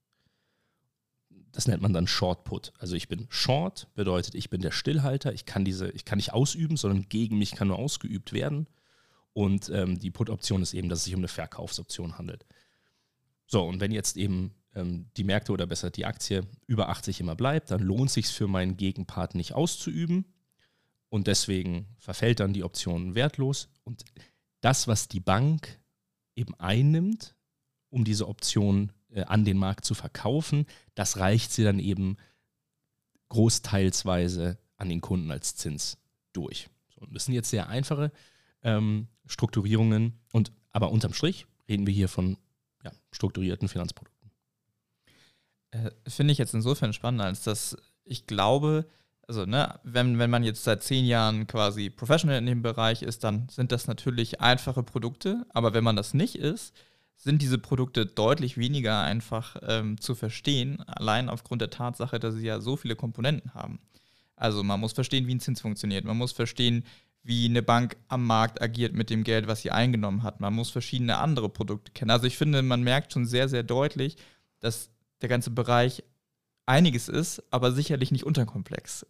Das 1.51 1.67
nennt 1.67 1.81
man 1.81 1.93
dann 1.93 2.07
Short 2.07 2.43
Put. 2.43 2.73
Also 2.79 2.95
ich 2.95 3.07
bin 3.07 3.27
Short, 3.29 3.87
bedeutet, 3.95 4.35
ich 4.35 4.49
bin 4.49 4.61
der 4.61 4.71
Stillhalter. 4.71 5.33
Ich 5.33 5.45
kann 5.45 5.63
diese, 5.63 5.89
ich 5.91 6.03
kann 6.03 6.17
nicht 6.17 6.33
ausüben, 6.33 6.75
sondern 6.75 7.07
gegen 7.07 7.37
mich 7.37 7.51
kann 7.51 7.69
nur 7.69 7.79
ausgeübt 7.79 8.33
werden. 8.33 8.67
Und 9.31 9.69
ähm, 9.69 9.99
die 9.99 10.11
Put-Option 10.11 10.61
ist 10.61 10.73
eben, 10.73 10.89
dass 10.89 10.99
es 10.99 11.05
sich 11.05 11.13
um 11.13 11.19
eine 11.19 11.27
Verkaufsoption 11.27 12.17
handelt. 12.17 12.45
So, 13.47 13.63
und 13.63 13.79
wenn 13.79 13.91
jetzt 13.91 14.17
eben 14.17 14.53
ähm, 14.75 15.09
die 15.17 15.23
Märkte 15.23 15.51
oder 15.51 15.65
besser 15.65 15.91
die 15.91 16.05
Aktie 16.05 16.45
über 16.67 16.89
80 16.89 17.19
immer 17.21 17.35
bleibt, 17.35 17.71
dann 17.71 17.81
lohnt 17.81 18.09
es 18.09 18.15
sich 18.15 18.27
für 18.27 18.47
meinen 18.47 18.77
Gegenpart 18.77 19.35
nicht 19.35 19.53
auszuüben. 19.53 20.25
Und 21.09 21.27
deswegen 21.27 21.87
verfällt 21.97 22.39
dann 22.39 22.53
die 22.53 22.63
Option 22.63 23.15
wertlos. 23.15 23.69
Und 23.83 24.03
das, 24.61 24.87
was 24.87 25.07
die 25.07 25.19
Bank 25.19 25.79
eben 26.35 26.53
einnimmt, 26.55 27.35
um 27.89 28.03
diese 28.03 28.27
Option 28.27 28.91
äh, 29.09 29.23
an 29.23 29.45
den 29.45 29.57
Markt 29.57 29.85
zu 29.85 29.93
verkaufen, 29.93 30.65
das 30.93 31.17
reicht 31.17 31.51
sie 31.51 31.63
dann 31.63 31.79
eben 31.79 32.17
großteilsweise 33.29 34.57
an 34.77 34.89
den 34.89 35.01
Kunden 35.01 35.31
als 35.31 35.55
Zins 35.55 35.97
durch. 36.33 36.69
So, 36.93 37.05
das 37.07 37.25
sind 37.25 37.33
jetzt 37.33 37.49
sehr 37.49 37.69
einfache 37.69 38.11
ähm, 38.61 39.07
Strukturierungen 39.25 40.19
und 40.31 40.51
aber 40.71 40.91
unterm 40.91 41.13
Strich 41.13 41.47
reden 41.69 41.87
wir 41.87 41.93
hier 41.93 42.09
von 42.09 42.37
ja, 42.83 42.91
strukturierten 43.11 43.67
Finanzprodukten. 43.67 44.31
Äh, 45.71 45.91
Finde 46.07 46.33
ich 46.33 46.37
jetzt 46.37 46.53
insofern 46.53 46.93
spannend, 46.93 47.21
als 47.21 47.43
dass 47.43 47.77
ich 48.03 48.27
glaube, 48.27 48.85
also 49.27 49.45
ne, 49.45 49.79
wenn, 49.83 50.19
wenn 50.19 50.29
man 50.29 50.43
jetzt 50.43 50.63
seit 50.63 50.83
zehn 50.83 51.05
Jahren 51.05 51.47
quasi 51.47 51.89
Professional 51.89 52.37
in 52.37 52.45
dem 52.45 52.61
Bereich 52.61 53.01
ist, 53.01 53.23
dann 53.23 53.47
sind 53.49 53.71
das 53.71 53.87
natürlich 53.87 54.41
einfache 54.41 54.83
Produkte. 54.83 55.45
Aber 55.53 55.73
wenn 55.73 55.83
man 55.83 55.95
das 55.95 56.13
nicht 56.13 56.35
ist, 56.35 56.73
sind 57.15 57.41
diese 57.41 57.57
Produkte 57.57 58.05
deutlich 58.05 58.57
weniger 58.57 59.01
einfach 59.01 59.55
ähm, 59.67 59.99
zu 59.99 60.15
verstehen, 60.15 60.81
allein 60.81 61.29
aufgrund 61.29 61.61
der 61.61 61.69
Tatsache, 61.69 62.19
dass 62.19 62.35
sie 62.35 62.45
ja 62.45 62.59
so 62.59 62.75
viele 62.75 62.95
Komponenten 62.95 63.53
haben. 63.53 63.79
Also 64.35 64.63
man 64.63 64.79
muss 64.79 64.93
verstehen, 64.93 65.27
wie 65.27 65.35
ein 65.35 65.39
Zins 65.39 65.61
funktioniert. 65.61 66.03
Man 66.03 66.17
muss 66.17 66.33
verstehen, 66.33 66.83
wie 67.23 67.45
eine 67.45 67.63
Bank 67.63 67.97
am 68.07 68.25
Markt 68.25 68.61
agiert 68.61 68.93
mit 68.93 69.09
dem 69.09 69.23
Geld, 69.23 69.47
was 69.47 69.61
sie 69.61 69.71
eingenommen 69.71 70.23
hat. 70.23 70.41
Man 70.41 70.53
muss 70.53 70.69
verschiedene 70.69 71.17
andere 71.17 71.49
Produkte 71.49 71.91
kennen. 71.91 72.11
Also 72.11 72.27
ich 72.27 72.37
finde, 72.37 72.61
man 72.61 72.83
merkt 72.83 73.13
schon 73.13 73.25
sehr, 73.25 73.49
sehr 73.49 73.63
deutlich, 73.63 74.17
dass 74.59 74.91
der 75.21 75.29
ganze 75.29 75.49
Bereich 75.49 76.03
einiges 76.65 77.09
ist, 77.09 77.41
aber 77.51 77.71
sicherlich 77.71 78.11
nicht 78.11 78.25
unterkomplex. 78.25 79.05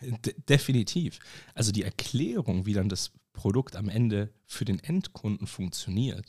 De 0.00 0.34
definitiv. 0.48 1.18
Also 1.54 1.72
die 1.72 1.82
Erklärung, 1.82 2.66
wie 2.66 2.72
dann 2.72 2.88
das 2.88 3.12
Produkt 3.32 3.76
am 3.76 3.88
Ende 3.88 4.32
für 4.46 4.64
den 4.64 4.78
Endkunden 4.78 5.46
funktioniert, 5.46 6.26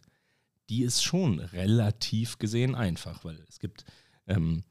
die 0.70 0.84
ist 0.84 1.04
schon 1.04 1.40
relativ 1.40 2.38
gesehen 2.38 2.75
einfach, 2.75 3.24
weil 3.25 3.44
es 3.50 3.60
gibt 3.60 3.86
ähm, 4.28 4.63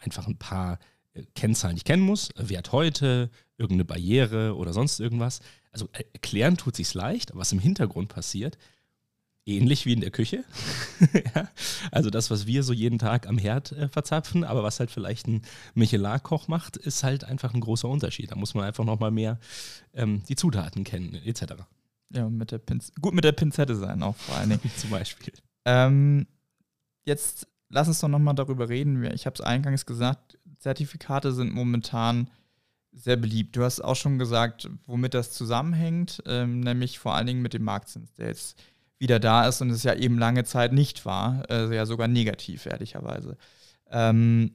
einfach 0.00 0.26
ein 0.26 0.38
paar 0.38 0.78
äh, 1.14 1.24
Kennzahlen, 1.34 1.76
die 1.76 1.80
ich 1.80 1.84
kennen 1.84 2.02
muss, 2.02 2.30
Wert 2.36 2.72
heute, 2.72 3.30
irgendeine 3.56 3.84
Barriere 3.84 4.56
oder 4.56 4.72
sonst 4.72 5.00
irgendwas. 5.00 5.40
also 5.72 5.88
erklären 5.92 6.56
tut 6.56 6.76
sich's 6.76 6.94
leicht, 6.94 7.30
was 7.34 7.52
im 7.52 7.58
Hintergrund 7.58 8.08
passiert, 8.08 8.58
ähnlich 9.46 9.86
wie 9.86 9.92
in 9.92 10.00
der 10.00 10.10
Küche. 10.10 10.44
ja, 11.34 11.48
also 11.90 12.10
das, 12.10 12.30
was 12.30 12.46
wir 12.46 12.62
so 12.62 12.72
jeden 12.72 12.98
Tag 12.98 13.26
am 13.26 13.38
Herd 13.38 13.72
äh, 13.72 13.88
verzapfen, 13.88 14.44
aber 14.44 14.62
was 14.62 14.80
halt 14.80 14.90
vielleicht 14.90 15.26
ein 15.26 15.42
Michelin-Koch 15.74 16.48
macht, 16.48 16.76
ist 16.76 17.04
halt 17.04 17.24
einfach 17.24 17.54
ein 17.54 17.60
großer 17.60 17.88
Unterschied. 17.88 18.30
Da 18.30 18.36
muss 18.36 18.54
man 18.54 18.64
einfach 18.64 18.84
nochmal 18.84 19.10
mehr 19.10 19.38
ähm, 19.92 20.22
die 20.28 20.36
Zutaten 20.36 20.84
kennen, 20.84 21.14
etc. 21.24 21.54
Ja, 22.10 22.28
mit 22.28 22.52
der 22.52 22.58
Pinz 22.58 22.92
gut 23.00 23.14
mit 23.14 23.24
der 23.24 23.32
Pinzette 23.32 23.74
sein 23.74 24.02
auch 24.02 24.16
vor 24.16 24.36
allen 24.36 24.50
Dingen. 24.50 24.60
Zum 24.76 24.90
Beispiel. 24.90 25.34
Ähm, 25.64 26.26
jetzt 27.04 27.46
lass 27.68 27.88
uns 27.88 28.00
doch 28.00 28.08
nochmal 28.08 28.34
darüber 28.34 28.68
reden. 28.68 29.04
Ich 29.12 29.26
habe 29.26 29.34
es 29.34 29.40
eingangs 29.40 29.84
gesagt, 29.86 30.38
Zertifikate 30.58 31.32
sind 31.32 31.52
momentan 31.52 32.30
sehr 32.92 33.16
beliebt. 33.16 33.56
Du 33.56 33.64
hast 33.64 33.80
auch 33.80 33.96
schon 33.96 34.18
gesagt, 34.18 34.68
womit 34.86 35.14
das 35.14 35.32
zusammenhängt, 35.32 36.22
ähm, 36.26 36.60
nämlich 36.60 36.98
vor 36.98 37.14
allen 37.14 37.26
Dingen 37.26 37.42
mit 37.42 37.52
dem 37.52 37.64
Marktzins, 37.64 38.14
der 38.14 38.28
jetzt 38.28 38.56
wieder 38.98 39.18
da 39.18 39.46
ist 39.46 39.60
und 39.60 39.70
es 39.70 39.82
ja 39.82 39.94
eben 39.94 40.18
lange 40.18 40.44
Zeit 40.44 40.72
nicht 40.72 41.04
war, 41.04 41.48
äh, 41.50 41.74
ja 41.74 41.86
sogar 41.86 42.08
negativ, 42.08 42.66
ehrlicherweise. 42.66 43.36
Ähm, 43.90 44.52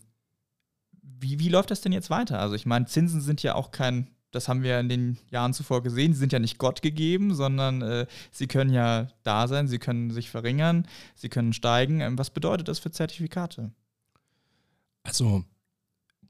wie, 1.01 1.39
wie 1.39 1.49
läuft 1.49 1.71
das 1.71 1.81
denn 1.81 1.91
jetzt 1.91 2.09
weiter? 2.09 2.39
Also 2.39 2.55
ich 2.55 2.65
meine, 2.65 2.85
Zinsen 2.85 3.21
sind 3.21 3.43
ja 3.43 3.55
auch 3.55 3.71
kein, 3.71 4.07
das 4.31 4.47
haben 4.47 4.63
wir 4.63 4.79
in 4.79 4.89
den 4.89 5.17
Jahren 5.29 5.53
zuvor 5.53 5.83
gesehen, 5.83 6.13
sie 6.13 6.19
sind 6.19 6.33
ja 6.33 6.39
nicht 6.39 6.57
Gott 6.57 6.81
gegeben, 6.81 7.35
sondern 7.35 7.81
äh, 7.81 8.05
sie 8.31 8.47
können 8.47 8.73
ja 8.73 9.07
da 9.23 9.47
sein, 9.47 9.67
sie 9.67 9.79
können 9.79 10.11
sich 10.11 10.29
verringern, 10.29 10.87
sie 11.15 11.29
können 11.29 11.53
steigen. 11.53 11.99
Ähm, 12.01 12.17
was 12.17 12.29
bedeutet 12.29 12.67
das 12.67 12.79
für 12.79 12.91
Zertifikate? 12.91 13.71
Also 15.03 15.43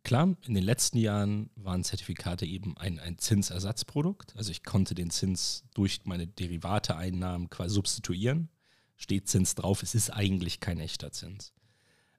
Klar, 0.09 0.35
in 0.47 0.55
den 0.55 0.63
letzten 0.63 0.97
Jahren 0.97 1.51
waren 1.55 1.83
Zertifikate 1.83 2.43
eben 2.43 2.75
ein, 2.77 2.97
ein 2.97 3.19
Zinsersatzprodukt. 3.19 4.35
Also 4.35 4.49
ich 4.49 4.63
konnte 4.63 4.95
den 4.95 5.11
Zins 5.11 5.65
durch 5.75 6.01
meine 6.05 6.25
Derivateeinnahmen 6.25 7.51
quasi 7.51 7.75
substituieren. 7.75 8.49
Steht 8.97 9.27
Zins 9.27 9.53
drauf, 9.53 9.83
es 9.83 9.93
ist 9.93 10.09
eigentlich 10.09 10.61
kein 10.61 10.79
echter 10.79 11.11
Zins. 11.11 11.53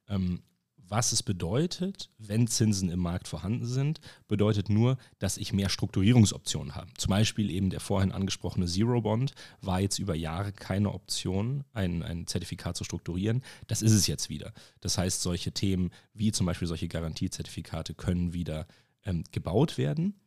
Ähm, 0.07 0.45
was 0.91 1.13
es 1.13 1.23
bedeutet, 1.23 2.11
wenn 2.19 2.49
Zinsen 2.49 2.91
im 2.91 2.99
Markt 2.99 3.29
vorhanden 3.29 3.65
sind, 3.65 4.01
bedeutet 4.27 4.69
nur, 4.69 4.99
dass 5.21 5.37
ich 5.37 5.53
mehr 5.53 5.69
Strukturierungsoptionen 5.69 6.75
habe. 6.75 6.93
Zum 6.99 7.11
Beispiel 7.11 7.49
eben 7.49 7.71
der 7.71 7.79
vorhin 7.79 8.11
angesprochene 8.11 8.67
Zero 8.67 9.01
Bond 9.01 9.33
war 9.61 9.81
jetzt 9.81 10.01
über 10.01 10.17
Jahre 10.17 10.53
keine 10.53 10.93
Option, 10.93 11.63
ein, 11.73 12.03
ein 12.03 12.27
Zertifikat 12.27 12.77
zu 12.77 12.83
strukturieren. 12.83 13.43
Das 13.69 13.83
ist 13.83 13.93
es 13.93 14.09
jetzt 14.09 14.31
wieder. 14.31 14.53
Das 14.81 14.99
heißt, 14.99 15.23
solche 15.23 15.53
Themen 15.53 15.91
wie 16.13 16.33
zum 16.33 16.47
Beispiel 16.47 16.67
solche 16.67 16.89
Garantiezertifikate 16.89 17.95
können 17.95 18.33
wieder 18.33 18.67
ähm, 19.05 19.23
gebaut 19.31 19.79
werden. 19.79 20.21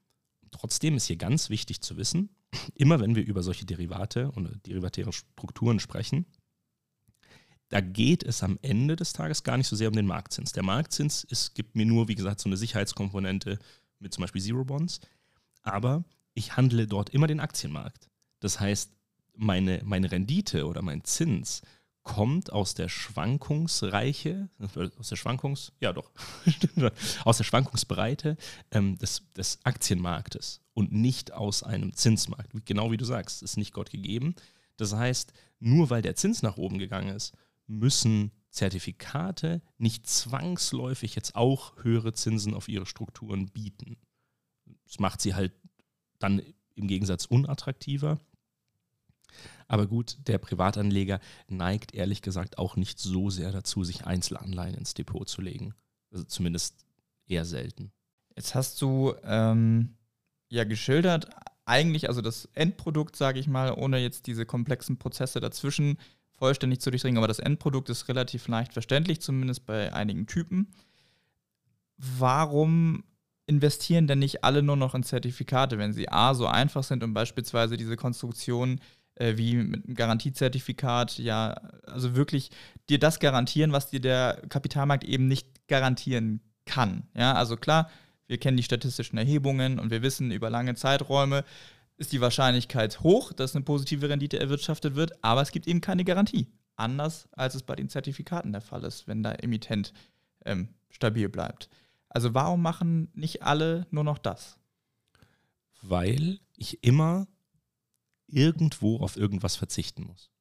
Trotzdem 0.51 0.95
ist 0.95 1.07
hier 1.07 1.17
ganz 1.17 1.49
wichtig 1.49 1.81
zu 1.81 1.97
wissen, 1.97 2.29
immer 2.75 3.01
wenn 3.01 3.15
wir 3.15 3.25
über 3.25 3.43
solche 3.43 3.65
Derivate 3.65 4.31
und 4.31 4.65
derivatäre 4.65 5.11
Strukturen 5.11 5.81
sprechen, 5.81 6.25
da 7.69 7.81
geht 7.81 8.23
es 8.23 8.43
am 8.43 8.59
Ende 8.61 8.95
des 8.95 9.13
Tages 9.13 9.43
gar 9.43 9.57
nicht 9.57 9.67
so 9.67 9.75
sehr 9.75 9.87
um 9.87 9.95
den 9.95 10.05
Marktzins. 10.05 10.51
Der 10.51 10.63
Marktzins 10.63 11.23
ist, 11.23 11.55
gibt 11.55 11.75
mir 11.75 11.85
nur, 11.85 12.07
wie 12.07 12.15
gesagt, 12.15 12.39
so 12.39 12.49
eine 12.49 12.57
Sicherheitskomponente 12.57 13.57
mit 13.99 14.13
zum 14.13 14.21
Beispiel 14.21 14.41
Zero 14.41 14.63
Bonds. 14.63 14.99
Aber 15.63 16.03
ich 16.33 16.55
handle 16.55 16.87
dort 16.87 17.09
immer 17.09 17.27
den 17.27 17.39
Aktienmarkt. 17.39 18.09
Das 18.39 18.59
heißt, 18.59 18.91
meine, 19.35 19.81
meine 19.83 20.11
Rendite 20.11 20.67
oder 20.67 20.81
mein 20.81 21.03
Zins 21.03 21.61
kommt 22.03 22.51
aus 22.51 22.73
der 22.73 22.89
Schwankungsreiche, 22.89 24.49
aus 24.99 25.07
der 25.07 25.15
Schwankungs, 25.15 25.71
ja 25.79 25.93
doch, 25.93 26.11
aus 27.23 27.37
der 27.37 27.43
Schwankungsbreite 27.45 28.37
ähm, 28.71 28.97
des, 28.97 29.23
des 29.35 29.59
Aktienmarktes 29.63 30.61
und 30.73 30.91
nicht 30.91 31.31
aus 31.31 31.63
einem 31.63 31.93
Zinsmarkt. 31.93 32.51
Genau 32.65 32.91
wie 32.91 32.97
du 32.97 33.05
sagst, 33.05 33.41
ist 33.41 33.57
nicht 33.57 33.73
Gott 33.73 33.89
gegeben. 33.89 34.35
Das 34.75 34.93
heißt, 34.93 35.31
nur 35.59 35.89
weil 35.89 36.01
der 36.01 36.15
Zins 36.15 36.41
nach 36.41 36.57
oben 36.57 36.77
gegangen 36.77 37.15
ist, 37.15 37.33
müssen 37.67 38.31
Zertifikate 38.49 39.61
nicht 39.77 40.07
zwangsläufig 40.07 41.15
jetzt 41.15 41.35
auch 41.35 41.83
höhere 41.83 42.13
Zinsen 42.13 42.53
auf 42.53 42.69
ihre 42.69 42.85
Strukturen 42.85 43.47
bieten. 43.47 43.97
Das 44.85 44.99
macht 44.99 45.21
sie 45.21 45.33
halt 45.33 45.53
dann 46.19 46.41
im 46.75 46.87
Gegensatz 46.87 47.25
unattraktiver. 47.25 48.19
Aber 49.67 49.87
gut, 49.87 50.17
der 50.27 50.37
Privatanleger 50.37 51.19
neigt 51.47 51.95
ehrlich 51.95 52.21
gesagt 52.21 52.59
auch 52.59 52.75
nicht 52.75 52.99
so 52.99 53.29
sehr 53.29 53.51
dazu, 53.51 53.83
sich 53.83 54.05
Einzelanleihen 54.05 54.75
ins 54.75 54.93
Depot 54.93 55.27
zu 55.27 55.41
legen. 55.41 55.73
Also 56.11 56.23
zumindest 56.25 56.85
eher 57.27 57.45
selten. 57.45 57.91
Jetzt 58.35 58.53
hast 58.53 58.81
du 58.81 59.13
ähm, 59.23 59.95
ja 60.49 60.63
geschildert, 60.63 61.29
eigentlich, 61.65 62.09
also 62.09 62.21
das 62.21 62.45
Endprodukt, 62.53 63.15
sage 63.15 63.39
ich 63.39 63.47
mal, 63.47 63.73
ohne 63.73 63.97
jetzt 63.99 64.27
diese 64.27 64.45
komplexen 64.45 64.97
Prozesse 64.97 65.39
dazwischen, 65.39 65.97
vollständig 66.43 66.81
zu 66.81 66.91
durchdringen, 66.91 67.19
aber 67.19 67.29
das 67.29 67.39
Endprodukt 67.39 67.89
ist 67.89 68.09
relativ 68.09 68.49
leicht 68.49 68.73
verständlich, 68.73 69.21
zumindest 69.21 69.65
bei 69.65 69.93
einigen 69.93 70.27
Typen. 70.27 70.67
Warum 71.95 73.05
investieren 73.47 74.07
denn 74.07 74.19
nicht 74.19 74.43
alle 74.43 74.61
nur 74.61 74.75
noch 74.75 74.93
in 74.93 75.03
Zertifikate, 75.03 75.77
wenn 75.77 75.93
sie 75.93 76.09
A 76.09 76.33
so 76.33 76.45
einfach 76.45 76.83
sind 76.83 77.01
und 77.01 77.13
beispielsweise 77.13 77.77
diese 77.77 77.95
Konstruktion 77.95 78.81
äh, 79.15 79.37
wie 79.37 79.55
mit 79.55 79.85
einem 79.85 79.95
Garantiezertifikat 79.95 81.17
ja, 81.17 81.53
also 81.87 82.13
wirklich 82.13 82.51
dir 82.89 82.99
das 82.99 83.21
garantieren, 83.21 83.71
was 83.71 83.89
dir 83.89 84.01
der 84.01 84.41
Kapitalmarkt 84.49 85.05
eben 85.05 85.29
nicht 85.29 85.47
garantieren 85.69 86.41
kann. 86.65 87.03
Ja, 87.15 87.35
also 87.35 87.55
klar, 87.55 87.89
wir 88.27 88.37
kennen 88.37 88.57
die 88.57 88.63
statistischen 88.63 89.17
Erhebungen 89.17 89.79
und 89.79 89.91
wir 89.91 90.01
wissen 90.01 90.29
über 90.29 90.49
lange 90.49 90.75
Zeiträume, 90.75 91.45
ist 91.97 92.11
die 92.11 92.21
Wahrscheinlichkeit 92.21 93.01
hoch, 93.01 93.33
dass 93.33 93.55
eine 93.55 93.63
positive 93.65 94.09
Rendite 94.09 94.39
erwirtschaftet 94.39 94.95
wird, 94.95 95.23
aber 95.23 95.41
es 95.41 95.51
gibt 95.51 95.67
eben 95.67 95.81
keine 95.81 96.03
Garantie. 96.03 96.47
Anders 96.75 97.29
als 97.33 97.55
es 97.55 97.63
bei 97.63 97.75
den 97.75 97.89
Zertifikaten 97.89 98.51
der 98.51 98.61
Fall 98.61 98.83
ist, 98.83 99.07
wenn 99.07 99.21
der 99.21 99.43
Emittent 99.43 99.93
ähm, 100.45 100.69
stabil 100.89 101.29
bleibt. 101.29 101.69
Also 102.09 102.33
warum 102.33 102.61
machen 102.61 103.09
nicht 103.13 103.43
alle 103.43 103.87
nur 103.91 104.03
noch 104.03 104.17
das? 104.17 104.57
Weil 105.81 106.39
ich 106.55 106.83
immer 106.83 107.27
irgendwo 108.27 108.97
auf 108.97 109.17
irgendwas 109.17 109.55
verzichten 109.55 110.03
muss. 110.03 110.31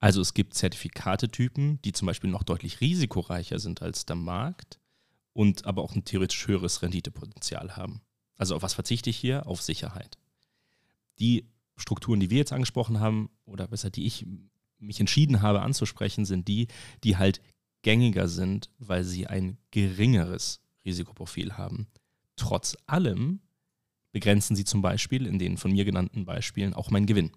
Also 0.00 0.20
es 0.20 0.34
gibt 0.34 0.54
Zertifikatetypen, 0.54 1.80
die 1.82 1.92
zum 1.92 2.06
Beispiel 2.06 2.30
noch 2.30 2.42
deutlich 2.42 2.80
risikoreicher 2.80 3.58
sind 3.58 3.82
als 3.82 4.06
der 4.06 4.16
Markt 4.16 4.78
und 5.32 5.66
aber 5.66 5.82
auch 5.82 5.94
ein 5.94 6.04
theoretisch 6.04 6.46
höheres 6.46 6.82
Renditepotenzial 6.82 7.76
haben. 7.76 8.00
Also 8.36 8.56
auf 8.56 8.62
was 8.62 8.74
verzichte 8.74 9.10
ich 9.10 9.16
hier? 9.16 9.46
Auf 9.46 9.62
Sicherheit 9.62 10.18
die 11.18 11.48
Strukturen, 11.76 12.20
die 12.20 12.30
wir 12.30 12.38
jetzt 12.38 12.52
angesprochen 12.52 13.00
haben, 13.00 13.30
oder 13.44 13.68
besser, 13.68 13.90
die 13.90 14.06
ich 14.06 14.26
mich 14.78 15.00
entschieden 15.00 15.42
habe 15.42 15.62
anzusprechen, 15.62 16.24
sind 16.24 16.48
die, 16.48 16.68
die 17.02 17.16
halt 17.16 17.40
gängiger 17.82 18.28
sind, 18.28 18.70
weil 18.78 19.04
sie 19.04 19.26
ein 19.26 19.58
geringeres 19.70 20.60
Risikoprofil 20.84 21.56
haben. 21.56 21.86
Trotz 22.36 22.76
allem 22.86 23.40
begrenzen 24.12 24.56
sie 24.56 24.64
zum 24.64 24.82
Beispiel 24.82 25.26
in 25.26 25.38
den 25.38 25.56
von 25.56 25.72
mir 25.72 25.84
genannten 25.84 26.24
Beispielen 26.24 26.74
auch 26.74 26.90
meinen 26.90 27.06
Gewinn. 27.06 27.32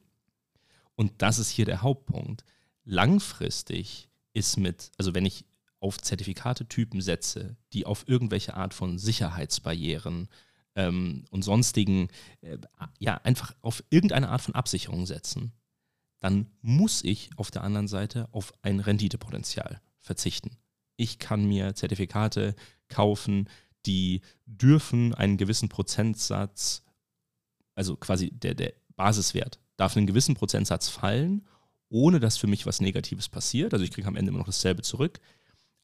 Und 0.95 1.13
das 1.21 1.39
ist 1.39 1.49
hier 1.49 1.65
der 1.65 1.81
Hauptpunkt. 1.81 2.43
Langfristig 2.83 4.09
ist 4.33 4.57
mit, 4.57 4.91
also 4.97 5.13
wenn 5.13 5.25
ich 5.25 5.45
auf 5.79 5.99
Zertifikatetypen 5.99 7.01
setze, 7.01 7.57
die 7.73 7.85
auf 7.85 8.07
irgendwelche 8.07 8.55
Art 8.55 8.73
von 8.73 8.97
Sicherheitsbarrieren 8.97 10.27
ähm, 10.77 11.25
und 11.31 11.41
sonstigen, 11.43 12.07
äh, 12.41 12.57
ja, 12.99 13.15
einfach 13.15 13.53
auf 13.61 13.83
irgendeine 13.89 14.29
Art 14.29 14.41
von 14.41 14.55
Absicherung 14.55 15.05
setzen, 15.05 15.51
dann 16.19 16.47
muss 16.61 17.03
ich 17.03 17.31
auf 17.35 17.51
der 17.51 17.63
anderen 17.63 17.87
Seite 17.87 18.29
auf 18.31 18.53
ein 18.61 18.79
Renditepotenzial 18.79 19.81
verzichten. 19.99 20.51
Ich 20.95 21.19
kann 21.19 21.45
mir 21.45 21.75
Zertifikate 21.75 22.55
kaufen, 22.87 23.49
die 23.85 24.21
dürfen 24.45 25.13
einen 25.13 25.37
gewissen 25.37 25.67
Prozentsatz, 25.67 26.83
also 27.75 27.95
quasi 27.97 28.31
der, 28.31 28.53
der 28.53 28.73
Basiswert, 28.95 29.59
darf 29.77 29.97
einen 29.97 30.07
gewissen 30.07 30.35
Prozentsatz 30.35 30.89
fallen, 30.89 31.47
ohne 31.89 32.19
dass 32.19 32.37
für 32.37 32.47
mich 32.47 32.65
was 32.65 32.81
Negatives 32.81 33.29
passiert. 33.29 33.73
Also 33.73 33.83
ich 33.83 33.91
kriege 33.91 34.07
am 34.07 34.15
Ende 34.15 34.29
immer 34.29 34.39
noch 34.39 34.47
dasselbe 34.47 34.81
zurück. 34.81 35.19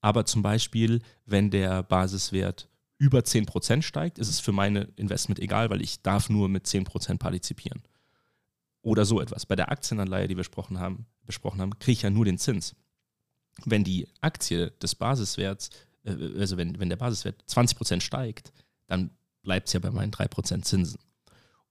Aber 0.01 0.25
zum 0.25 0.41
Beispiel, 0.41 1.01
wenn 1.25 1.49
der 1.49 1.83
Basiswert 1.83 2.67
über 2.97 3.19
10% 3.19 3.81
steigt, 3.81 4.19
ist 4.19 4.29
es 4.29 4.39
für 4.39 4.51
meine 4.51 4.89
Investment 4.95 5.39
egal, 5.39 5.69
weil 5.69 5.81
ich 5.81 6.01
darf 6.01 6.29
nur 6.29 6.49
mit 6.49 6.65
10% 6.65 7.17
partizipieren. 7.17 7.81
Oder 8.81 9.05
so 9.05 9.21
etwas. 9.21 9.45
Bei 9.45 9.55
der 9.55 9.71
Aktienanleihe, 9.71 10.27
die 10.27 10.35
wir 10.35 10.43
besprochen 10.43 10.79
haben, 10.79 11.05
besprochen 11.25 11.61
haben 11.61 11.79
kriege 11.79 11.93
ich 11.93 12.01
ja 12.01 12.09
nur 12.09 12.25
den 12.25 12.37
Zins. 12.37 12.75
Wenn 13.65 13.83
die 13.83 14.07
Aktie 14.21 14.71
des 14.71 14.95
Basiswerts, 14.95 15.69
äh, 16.03 16.39
also 16.39 16.57
wenn, 16.57 16.79
wenn 16.79 16.89
der 16.89 16.97
Basiswert 16.97 17.43
20% 17.47 18.01
steigt, 18.01 18.51
dann 18.87 19.11
bleibt 19.41 19.67
es 19.67 19.73
ja 19.73 19.79
bei 19.79 19.91
meinen 19.91 20.11
3% 20.11 20.63
Zinsen. 20.63 20.99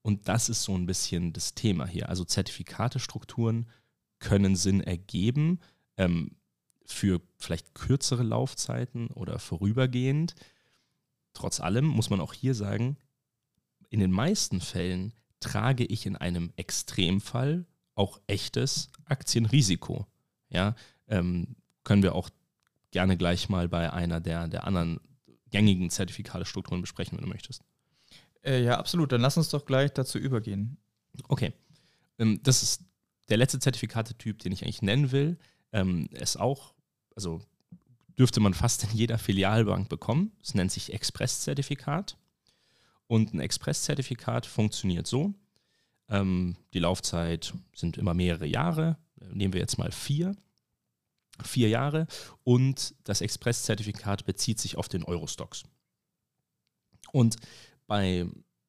Und 0.01 0.27
das 0.27 0.49
ist 0.49 0.63
so 0.63 0.75
ein 0.75 0.85
bisschen 0.85 1.33
das 1.33 1.55
Thema 1.55 1.87
hier. 1.87 2.09
Also 2.09 2.25
Zertifikatestrukturen 2.25 3.69
können 4.19 4.55
Sinn 4.55 4.81
ergeben 4.81 5.59
ähm, 5.97 6.35
für 6.85 7.21
vielleicht 7.37 7.73
kürzere 7.73 8.23
Laufzeiten 8.23 9.07
oder 9.07 9.39
vorübergehend. 9.39 10.35
Trotz 11.33 11.59
allem 11.59 11.85
muss 11.85 12.09
man 12.09 12.21
auch 12.21 12.33
hier 12.33 12.55
sagen, 12.55 12.97
in 13.89 13.99
den 13.99 14.11
meisten 14.11 14.61
Fällen 14.61 15.13
trage 15.39 15.85
ich 15.85 16.05
in 16.05 16.15
einem 16.15 16.51
Extremfall 16.55 17.65
auch 17.95 18.19
echtes 18.27 18.89
Aktienrisiko. 19.05 20.07
Ja, 20.49 20.75
ähm, 21.07 21.55
können 21.83 22.03
wir 22.03 22.15
auch 22.15 22.29
gerne 22.91 23.17
gleich 23.17 23.49
mal 23.49 23.67
bei 23.67 23.91
einer 23.91 24.19
der, 24.19 24.47
der 24.47 24.65
anderen 24.65 24.99
gängigen 25.49 25.89
Zertifikatestrukturen 25.89 26.81
besprechen, 26.81 27.17
wenn 27.17 27.25
du 27.25 27.29
möchtest. 27.29 27.63
Äh, 28.43 28.63
ja, 28.63 28.77
absolut. 28.77 29.11
Dann 29.11 29.21
lass 29.21 29.37
uns 29.37 29.49
doch 29.49 29.65
gleich 29.65 29.91
dazu 29.91 30.17
übergehen. 30.17 30.77
Okay. 31.27 31.53
Ähm, 32.17 32.39
das 32.43 32.63
ist 32.63 32.83
der 33.29 33.37
letzte 33.37 33.59
Zertifikatetyp, 33.59 34.39
den 34.39 34.51
ich 34.51 34.63
eigentlich 34.63 34.81
nennen 34.81 35.11
will. 35.11 35.37
Ähm, 35.71 36.07
ist 36.11 36.39
auch, 36.39 36.73
also 37.15 37.41
dürfte 38.17 38.39
man 38.39 38.53
fast 38.53 38.83
in 38.83 38.91
jeder 38.91 39.17
Filialbank 39.17 39.89
bekommen. 39.89 40.31
Es 40.41 40.53
nennt 40.53 40.71
sich 40.71 40.93
Express-Zertifikat. 40.93 42.17
Und 43.07 43.33
ein 43.33 43.39
Express-Zertifikat 43.39 44.45
funktioniert 44.45 45.07
so. 45.07 45.33
Ähm, 46.09 46.55
die 46.73 46.79
Laufzeit 46.79 47.53
sind 47.75 47.97
immer 47.97 48.13
mehrere 48.13 48.45
Jahre. 48.45 48.97
Nehmen 49.31 49.53
wir 49.53 49.61
jetzt 49.61 49.77
mal 49.77 49.91
vier. 49.91 50.35
Vier 51.43 51.69
Jahre. 51.69 52.07
Und 52.43 52.95
das 53.03 53.21
Express-Zertifikat 53.21 54.25
bezieht 54.25 54.59
sich 54.59 54.77
auf 54.77 54.87
den 54.87 55.03
Eurostocks. 55.03 55.63
Und 57.11 57.37
bei, 57.87 58.25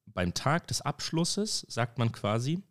beim 0.07 0.35
Tag 0.35 0.67
des 0.69 0.81
Abschlusses 0.81 1.67
sagt 1.69 1.99
man 1.99 2.13
quasi, 2.13 2.63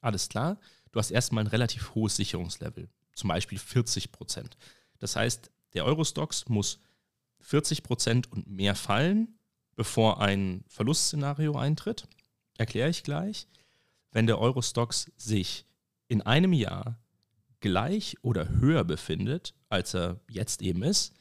alles 0.00 0.28
klar, 0.28 0.58
du 0.92 0.98
hast 0.98 1.10
erstmal 1.10 1.44
ein 1.44 1.48
relativ 1.48 1.94
hohes 1.94 2.16
Sicherungslevel, 2.16 2.88
zum 3.14 3.28
Beispiel 3.28 3.58
40 3.58 4.12
Prozent. 4.12 4.56
Das 4.98 5.16
heißt, 5.16 5.50
der 5.74 5.84
Eurostox 5.84 6.48
muss 6.48 6.80
40 7.40 7.82
Prozent 7.82 8.32
und 8.32 8.48
mehr 8.48 8.74
fallen, 8.74 9.38
bevor 9.74 10.20
ein 10.20 10.64
Verlustszenario 10.68 11.56
eintritt. 11.56 12.08
Erkläre 12.56 12.88
ich 12.88 13.02
gleich. 13.02 13.46
Wenn 14.10 14.26
der 14.26 14.38
Eurostox 14.38 15.12
sich 15.16 15.66
in 16.08 16.22
einem 16.22 16.52
Jahr 16.52 16.98
gleich 17.60 18.16
oder 18.22 18.48
höher 18.48 18.84
befindet, 18.84 19.54
als 19.68 19.94
er 19.94 20.20
jetzt 20.28 20.62
eben 20.62 20.82
ist, 20.82 21.12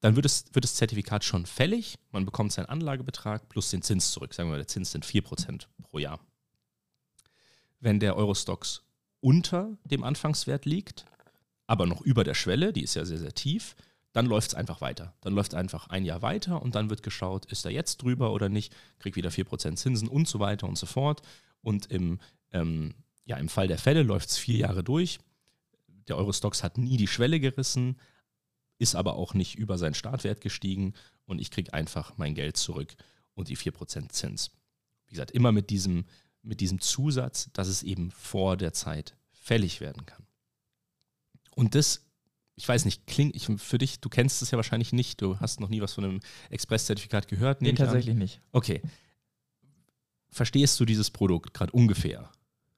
dann 0.00 0.16
wird, 0.16 0.26
es, 0.26 0.46
wird 0.52 0.64
das 0.64 0.74
Zertifikat 0.74 1.24
schon 1.24 1.46
fällig. 1.46 1.98
Man 2.10 2.24
bekommt 2.24 2.52
seinen 2.52 2.66
Anlagebetrag 2.66 3.48
plus 3.48 3.70
den 3.70 3.82
Zins 3.82 4.10
zurück. 4.12 4.32
Sagen 4.32 4.48
wir 4.48 4.52
mal, 4.52 4.58
der 4.58 4.66
Zins 4.66 4.92
sind 4.92 5.04
4% 5.04 5.66
pro 5.82 5.98
Jahr. 5.98 6.20
Wenn 7.80 8.00
der 8.00 8.16
Eurostox 8.16 8.82
unter 9.20 9.76
dem 9.84 10.02
Anfangswert 10.02 10.64
liegt, 10.64 11.04
aber 11.70 11.86
noch 11.86 12.00
über 12.00 12.24
der 12.24 12.34
Schwelle, 12.34 12.72
die 12.72 12.82
ist 12.82 12.96
ja 12.96 13.04
sehr, 13.04 13.18
sehr 13.18 13.32
tief, 13.32 13.76
dann 14.10 14.26
läuft 14.26 14.48
es 14.48 14.54
einfach 14.56 14.80
weiter. 14.80 15.14
Dann 15.20 15.34
läuft 15.34 15.54
einfach 15.54 15.86
ein 15.86 16.04
Jahr 16.04 16.20
weiter 16.20 16.60
und 16.62 16.74
dann 16.74 16.90
wird 16.90 17.04
geschaut, 17.04 17.46
ist 17.46 17.64
er 17.64 17.70
jetzt 17.70 17.98
drüber 17.98 18.32
oder 18.32 18.48
nicht, 18.48 18.74
kriegt 18.98 19.14
wieder 19.14 19.30
4% 19.30 19.76
Zinsen 19.76 20.08
und 20.08 20.26
so 20.26 20.40
weiter 20.40 20.66
und 20.66 20.76
so 20.76 20.86
fort. 20.86 21.22
Und 21.60 21.86
im, 21.86 22.18
ähm, 22.50 22.94
ja, 23.24 23.36
im 23.36 23.48
Fall 23.48 23.68
der 23.68 23.78
Fälle 23.78 24.02
läuft 24.02 24.30
es 24.30 24.36
vier 24.36 24.56
Jahre 24.56 24.82
durch. 24.82 25.20
Der 26.08 26.16
Eurostox 26.16 26.64
hat 26.64 26.76
nie 26.76 26.96
die 26.96 27.06
Schwelle 27.06 27.38
gerissen, 27.38 28.00
ist 28.78 28.96
aber 28.96 29.14
auch 29.14 29.34
nicht 29.34 29.54
über 29.54 29.78
seinen 29.78 29.94
Startwert 29.94 30.40
gestiegen 30.40 30.94
und 31.24 31.40
ich 31.40 31.52
kriege 31.52 31.72
einfach 31.72 32.14
mein 32.16 32.34
Geld 32.34 32.56
zurück 32.56 32.96
und 33.34 33.48
die 33.48 33.56
4% 33.56 34.08
Zins. 34.08 34.50
Wie 35.06 35.12
gesagt, 35.12 35.30
immer 35.30 35.52
mit 35.52 35.70
diesem, 35.70 36.04
mit 36.42 36.60
diesem 36.60 36.80
Zusatz, 36.80 37.48
dass 37.52 37.68
es 37.68 37.84
eben 37.84 38.10
vor 38.10 38.56
der 38.56 38.72
Zeit 38.72 39.14
fällig 39.30 39.80
werden 39.80 40.04
kann. 40.04 40.26
Und 41.60 41.74
das, 41.74 42.06
ich 42.56 42.66
weiß 42.66 42.86
nicht, 42.86 43.06
klingt 43.06 43.36
ich, 43.36 43.44
für 43.58 43.76
dich, 43.76 44.00
du 44.00 44.08
kennst 44.08 44.40
es 44.40 44.50
ja 44.50 44.56
wahrscheinlich 44.56 44.94
nicht, 44.94 45.20
du 45.20 45.38
hast 45.40 45.60
noch 45.60 45.68
nie 45.68 45.82
was 45.82 45.92
von 45.92 46.04
einem 46.04 46.20
Express-Zertifikat 46.48 47.28
gehört. 47.28 47.60
Nee, 47.60 47.74
tatsächlich 47.74 48.14
nicht. 48.16 48.40
Okay. 48.52 48.80
Verstehst 50.30 50.80
du 50.80 50.86
dieses 50.86 51.10
Produkt 51.10 51.52
gerade 51.52 51.70
ungefähr? 51.72 52.30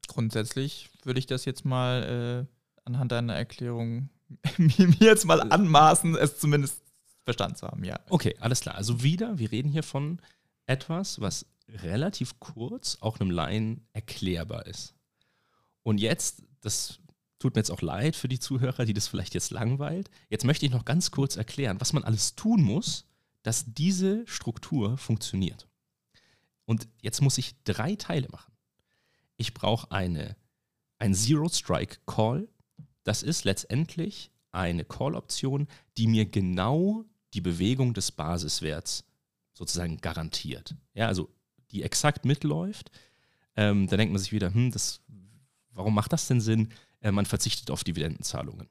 Grundsätzlich 0.08 0.90
würde 1.04 1.20
ich 1.20 1.26
das 1.26 1.44
jetzt 1.44 1.64
mal 1.64 2.48
äh, 2.48 2.80
anhand 2.84 3.12
deiner 3.12 3.36
Erklärung 3.36 4.08
mir 4.58 4.88
jetzt 4.98 5.26
mal 5.26 5.40
anmaßen, 5.40 6.16
es 6.16 6.40
zumindest 6.40 6.82
verstanden 7.22 7.54
zu 7.54 7.68
haben, 7.68 7.84
ja. 7.84 8.00
Okay, 8.08 8.34
alles 8.40 8.62
klar. 8.62 8.74
Also 8.74 9.04
wieder, 9.04 9.38
wir 9.38 9.52
reden 9.52 9.68
hier 9.68 9.84
von 9.84 10.20
etwas, 10.66 11.20
was 11.20 11.46
relativ 11.68 12.40
kurz 12.40 12.98
auch 13.00 13.20
einem 13.20 13.30
Laien 13.30 13.86
erklärbar 13.92 14.66
ist. 14.66 14.96
Und 15.84 16.00
jetzt, 16.00 16.42
das 16.62 16.98
tut 17.42 17.54
mir 17.54 17.60
jetzt 17.60 17.70
auch 17.70 17.82
leid 17.82 18.16
für 18.16 18.28
die 18.28 18.38
Zuhörer, 18.38 18.84
die 18.84 18.94
das 18.94 19.08
vielleicht 19.08 19.34
jetzt 19.34 19.50
langweilt. 19.50 20.10
Jetzt 20.30 20.44
möchte 20.44 20.64
ich 20.64 20.72
noch 20.72 20.84
ganz 20.84 21.10
kurz 21.10 21.36
erklären, 21.36 21.80
was 21.80 21.92
man 21.92 22.04
alles 22.04 22.34
tun 22.34 22.62
muss, 22.62 23.04
dass 23.42 23.64
diese 23.66 24.26
Struktur 24.26 24.96
funktioniert. 24.96 25.68
Und 26.64 26.88
jetzt 27.00 27.20
muss 27.20 27.38
ich 27.38 27.54
drei 27.64 27.96
Teile 27.96 28.28
machen. 28.30 28.52
Ich 29.36 29.54
brauche 29.54 29.90
eine, 29.90 30.36
ein 30.98 31.14
Zero-Strike-Call, 31.14 32.48
das 33.02 33.22
ist 33.22 33.44
letztendlich 33.44 34.30
eine 34.52 34.84
Call-Option, 34.84 35.66
die 35.96 36.06
mir 36.06 36.26
genau 36.26 37.04
die 37.34 37.40
Bewegung 37.40 37.94
des 37.94 38.12
Basiswerts 38.12 39.04
sozusagen 39.52 39.98
garantiert. 39.98 40.76
Ja, 40.94 41.08
also 41.08 41.28
die 41.72 41.82
exakt 41.82 42.24
mitläuft. 42.24 42.90
Ähm, 43.56 43.88
da 43.88 43.96
denkt 43.96 44.12
man 44.12 44.20
sich 44.20 44.32
wieder, 44.32 44.54
hm, 44.54 44.70
das, 44.70 45.00
warum 45.72 45.94
macht 45.94 46.12
das 46.12 46.28
denn 46.28 46.40
Sinn? 46.40 46.68
Äh, 47.02 47.12
man 47.12 47.26
verzichtet 47.26 47.70
auf 47.70 47.84
Dividendenzahlungen. 47.84 48.68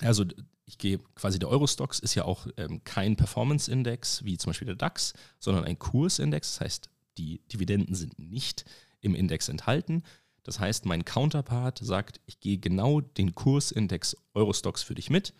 Also 0.00 0.24
ich 0.66 0.78
gehe 0.78 0.98
quasi 1.14 1.38
der 1.38 1.48
Eurostox 1.48 1.98
ist 1.98 2.14
ja 2.14 2.24
auch 2.24 2.46
ähm, 2.56 2.82
kein 2.84 3.16
Performance-Index 3.16 4.24
wie 4.24 4.38
zum 4.38 4.50
Beispiel 4.50 4.66
der 4.66 4.76
DAX, 4.76 5.12
sondern 5.38 5.64
ein 5.64 5.78
Kursindex. 5.78 6.52
Das 6.52 6.60
heißt, 6.60 6.90
die 7.18 7.40
Dividenden 7.48 7.94
sind 7.94 8.18
nicht 8.18 8.64
im 9.00 9.14
Index 9.14 9.48
enthalten. 9.48 10.02
Das 10.42 10.60
heißt, 10.60 10.84
mein 10.84 11.04
Counterpart 11.04 11.78
sagt, 11.78 12.20
ich 12.26 12.40
gehe 12.40 12.58
genau 12.58 13.00
den 13.00 13.34
Kursindex 13.34 14.16
Eurostox 14.34 14.82
für 14.82 14.94
dich 14.94 15.10
mit 15.10 15.34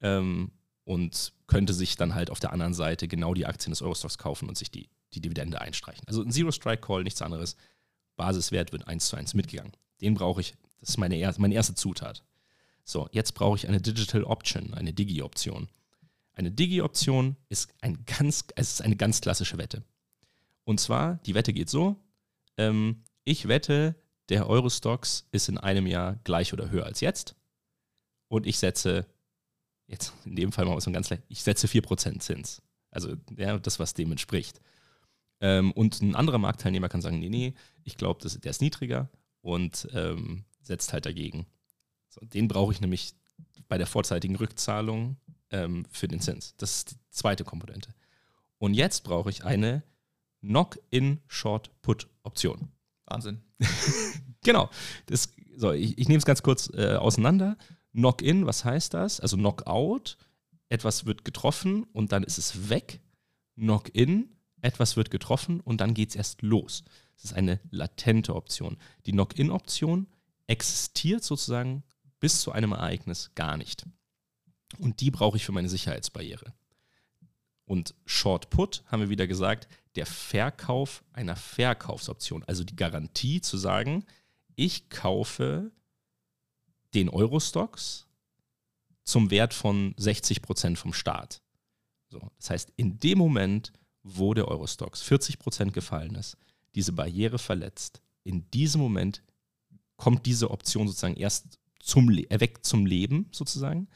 ähm, 0.00 0.52
und 0.84 1.32
könnte 1.46 1.74
sich 1.74 1.96
dann 1.96 2.14
halt 2.14 2.30
auf 2.30 2.40
der 2.40 2.52
anderen 2.52 2.74
Seite 2.74 3.08
genau 3.08 3.34
die 3.34 3.46
Aktien 3.46 3.72
des 3.72 3.82
Eurostox 3.82 4.18
kaufen 4.18 4.48
und 4.48 4.58
sich 4.58 4.70
die, 4.70 4.90
die 5.14 5.20
Dividende 5.20 5.60
einstreichen. 5.60 6.06
Also 6.06 6.22
ein 6.22 6.32
Zero-Strike-Call, 6.32 7.02
nichts 7.04 7.22
anderes. 7.22 7.56
Basiswert 8.16 8.72
wird 8.72 8.88
eins 8.88 9.08
zu 9.08 9.16
eins 9.16 9.32
mitgegangen. 9.34 9.72
Den 10.00 10.14
brauche 10.14 10.40
ich, 10.40 10.54
das 10.82 10.90
ist 10.90 10.98
meine, 10.98 11.14
er 11.14 11.32
meine 11.38 11.54
erste 11.54 11.76
Zutat. 11.76 12.24
So, 12.84 13.08
jetzt 13.12 13.34
brauche 13.34 13.56
ich 13.56 13.68
eine 13.68 13.80
Digital 13.80 14.24
Option, 14.24 14.74
eine 14.74 14.92
Digi-Option. 14.92 15.68
Eine 16.34 16.50
Digi-Option 16.50 17.36
ist, 17.48 17.72
ein 17.80 18.04
ist 18.56 18.82
eine 18.82 18.96
ganz 18.96 19.20
klassische 19.20 19.58
Wette. 19.58 19.84
Und 20.64 20.80
zwar, 20.80 21.16
die 21.24 21.34
Wette 21.34 21.52
geht 21.52 21.70
so, 21.70 21.96
ähm, 22.56 23.04
ich 23.22 23.46
wette, 23.46 23.94
der 24.28 24.48
Eurostox 24.48 25.28
ist 25.30 25.48
in 25.48 25.56
einem 25.56 25.86
Jahr 25.86 26.16
gleich 26.24 26.52
oder 26.52 26.70
höher 26.70 26.84
als 26.84 27.00
jetzt. 27.00 27.36
Und 28.26 28.44
ich 28.44 28.58
setze, 28.58 29.06
jetzt 29.86 30.12
in 30.24 30.34
dem 30.34 30.50
Fall 30.50 30.64
mal 30.64 30.80
so 30.80 30.90
ganz 30.90 31.10
leicht, 31.10 31.22
ich 31.28 31.44
setze 31.44 31.68
4% 31.68 32.18
Zins. 32.18 32.60
Also 32.90 33.14
ja, 33.36 33.56
das, 33.58 33.78
was 33.78 33.94
dem 33.94 34.10
entspricht. 34.10 34.60
Ähm, 35.40 35.70
und 35.72 36.02
ein 36.02 36.16
anderer 36.16 36.38
Marktteilnehmer 36.38 36.88
kann 36.88 37.02
sagen, 37.02 37.20
nee, 37.20 37.28
nee, 37.28 37.54
ich 37.84 37.96
glaube, 37.96 38.28
der 38.28 38.50
ist 38.50 38.62
niedriger 38.62 39.08
und 39.42 39.88
ähm, 39.92 40.44
setzt 40.62 40.92
halt 40.92 41.06
dagegen. 41.06 41.46
So, 42.08 42.20
den 42.24 42.48
brauche 42.48 42.72
ich 42.72 42.80
nämlich 42.80 43.14
bei 43.68 43.78
der 43.78 43.86
vorzeitigen 43.86 44.34
Rückzahlung 44.36 45.16
ähm, 45.50 45.86
für 45.90 46.08
den 46.08 46.20
Zins. 46.20 46.54
Das 46.56 46.76
ist 46.76 46.90
die 46.92 46.96
zweite 47.10 47.44
Komponente. 47.44 47.94
Und 48.58 48.74
jetzt 48.74 49.04
brauche 49.04 49.30
ich 49.30 49.44
eine 49.44 49.84
Knock-in-Short-Put-Option. 50.40 52.72
Wahnsinn. 53.06 53.42
genau. 54.42 54.68
Das, 55.06 55.32
so, 55.56 55.72
ich, 55.72 55.96
ich 55.98 56.08
nehme 56.08 56.18
es 56.18 56.24
ganz 56.24 56.42
kurz 56.42 56.70
äh, 56.74 56.96
auseinander. 56.96 57.56
Knock-in, 57.92 58.46
was 58.46 58.64
heißt 58.64 58.94
das? 58.94 59.20
Also 59.20 59.36
Knock-out, 59.36 60.16
etwas 60.68 61.06
wird 61.06 61.24
getroffen 61.24 61.84
und 61.92 62.10
dann 62.12 62.24
ist 62.24 62.38
es 62.38 62.70
weg. 62.70 63.00
Knock-in, 63.56 64.34
etwas 64.60 64.96
wird 64.96 65.10
getroffen 65.10 65.60
und 65.60 65.80
dann 65.80 65.94
geht 65.94 66.10
es 66.10 66.16
erst 66.16 66.42
los. 66.42 66.84
Das 67.14 67.24
ist 67.24 67.32
eine 67.34 67.60
latente 67.70 68.34
Option. 68.34 68.76
Die 69.06 69.12
Knock-in-Option 69.12 70.06
existiert 70.46 71.24
sozusagen 71.24 71.82
bis 72.20 72.40
zu 72.40 72.52
einem 72.52 72.72
Ereignis 72.72 73.30
gar 73.34 73.56
nicht. 73.56 73.84
Und 74.78 75.00
die 75.00 75.10
brauche 75.10 75.36
ich 75.36 75.44
für 75.44 75.52
meine 75.52 75.68
Sicherheitsbarriere. 75.68 76.54
Und 77.64 77.94
Short 78.04 78.50
Put 78.50 78.82
haben 78.86 79.00
wir 79.00 79.08
wieder 79.08 79.26
gesagt, 79.26 79.68
der 79.94 80.06
Verkauf 80.06 81.04
einer 81.12 81.36
Verkaufsoption, 81.36 82.44
also 82.44 82.64
die 82.64 82.76
Garantie 82.76 83.40
zu 83.40 83.56
sagen, 83.56 84.04
ich 84.56 84.88
kaufe 84.88 85.70
den 86.94 87.08
Eurostocks 87.08 88.06
zum 89.04 89.30
Wert 89.30 89.54
von 89.54 89.94
60 89.96 90.42
Prozent 90.42 90.78
vom 90.78 90.92
Staat. 90.92 91.42
So, 92.08 92.30
das 92.36 92.50
heißt, 92.50 92.72
in 92.76 92.98
dem 92.98 93.18
Moment, 93.18 93.72
wo 94.02 94.34
der 94.34 94.48
Eurostocks 94.48 95.02
40 95.02 95.38
Prozent 95.38 95.72
gefallen 95.72 96.14
ist, 96.14 96.36
diese 96.74 96.92
Barriere 96.92 97.38
verletzt, 97.38 98.02
in 98.24 98.50
diesem 98.50 98.80
Moment 98.80 99.22
kommt 100.02 100.26
diese 100.26 100.50
Option 100.50 100.88
sozusagen 100.88 101.14
erst 101.14 101.60
zum, 101.78 102.08
weg 102.08 102.66
zum 102.66 102.86
Leben 102.86 103.28
sozusagen 103.30 103.86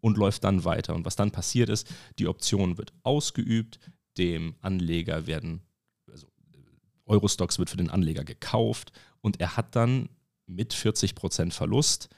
und 0.00 0.16
läuft 0.16 0.44
dann 0.44 0.64
weiter. 0.64 0.94
Und 0.94 1.04
was 1.04 1.14
dann 1.14 1.30
passiert 1.30 1.68
ist, 1.68 1.92
die 2.18 2.26
Option 2.26 2.78
wird 2.78 2.94
ausgeübt, 3.02 3.78
dem 4.16 4.54
Anleger 4.62 5.26
werden, 5.26 5.60
also 6.10 6.26
Eurostocks 7.04 7.58
wird 7.58 7.68
für 7.68 7.76
den 7.76 7.90
Anleger 7.90 8.24
gekauft 8.24 8.92
und 9.20 9.40
er 9.40 9.58
hat 9.58 9.76
dann 9.76 10.08
mit 10.46 10.72
40% 10.72 11.52
Verlust 11.52 12.08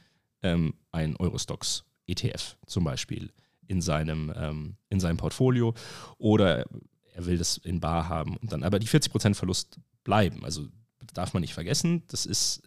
ähm, 0.42 0.74
ein 0.92 1.16
Eurostocks 1.16 1.82
ETF 2.06 2.56
zum 2.66 2.84
Beispiel 2.84 3.32
in 3.66 3.82
seinem, 3.82 4.32
ähm, 4.36 4.76
in 4.90 5.00
seinem 5.00 5.16
Portfolio 5.16 5.74
oder 6.18 6.66
er 7.14 7.26
will 7.26 7.38
das 7.38 7.56
in 7.56 7.80
Bar 7.80 8.08
haben 8.08 8.36
und 8.36 8.52
dann 8.52 8.62
aber 8.62 8.78
die 8.78 8.86
40% 8.86 9.34
Verlust 9.34 9.80
bleiben. 10.04 10.44
Also 10.44 10.68
darf 11.14 11.34
man 11.34 11.40
nicht 11.40 11.54
vergessen, 11.54 12.04
das 12.06 12.26
ist 12.26 12.62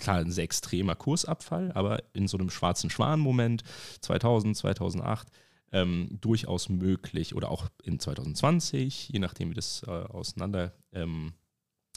klar 0.00 0.18
ein 0.18 0.32
sehr 0.32 0.44
extremer 0.44 0.94
Kursabfall, 0.94 1.72
aber 1.72 2.02
in 2.12 2.28
so 2.28 2.38
einem 2.38 2.50
schwarzen 2.50 2.90
Schwan-Moment 2.90 3.62
2000, 4.00 4.56
2008 4.56 5.28
ähm, 5.72 6.18
durchaus 6.20 6.68
möglich 6.68 7.34
oder 7.34 7.50
auch 7.50 7.68
in 7.82 8.00
2020, 8.00 9.10
je 9.10 9.18
nachdem 9.18 9.50
wie 9.50 9.54
das 9.54 9.82
äh, 9.86 9.90
auseinander, 9.90 10.72
ähm, 10.92 11.34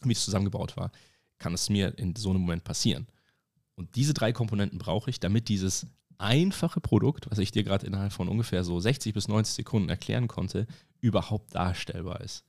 wie 0.03 0.13
es 0.13 0.23
zusammengebaut 0.23 0.77
war, 0.77 0.91
kann 1.39 1.53
es 1.53 1.69
mir 1.69 1.97
in 1.97 2.15
so 2.15 2.29
einem 2.29 2.41
Moment 2.41 2.63
passieren. 2.63 3.07
Und 3.75 3.95
diese 3.95 4.13
drei 4.13 4.31
Komponenten 4.31 4.77
brauche 4.77 5.09
ich, 5.09 5.19
damit 5.19 5.49
dieses 5.49 5.87
einfache 6.19 6.79
Produkt, 6.79 7.29
was 7.31 7.39
ich 7.39 7.51
dir 7.51 7.63
gerade 7.63 7.85
innerhalb 7.87 8.13
von 8.13 8.29
ungefähr 8.29 8.63
so 8.63 8.79
60 8.79 9.13
bis 9.13 9.27
90 9.27 9.55
Sekunden 9.55 9.89
erklären 9.89 10.27
konnte, 10.27 10.67
überhaupt 11.01 11.55
darstellbar 11.55 12.21
ist. 12.21 12.45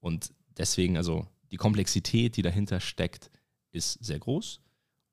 Und 0.00 0.32
deswegen, 0.56 0.96
also 0.96 1.26
die 1.50 1.56
Komplexität, 1.56 2.36
die 2.36 2.42
dahinter 2.42 2.80
steckt, 2.80 3.30
ist 3.72 3.92
sehr 4.04 4.18
groß. 4.18 4.60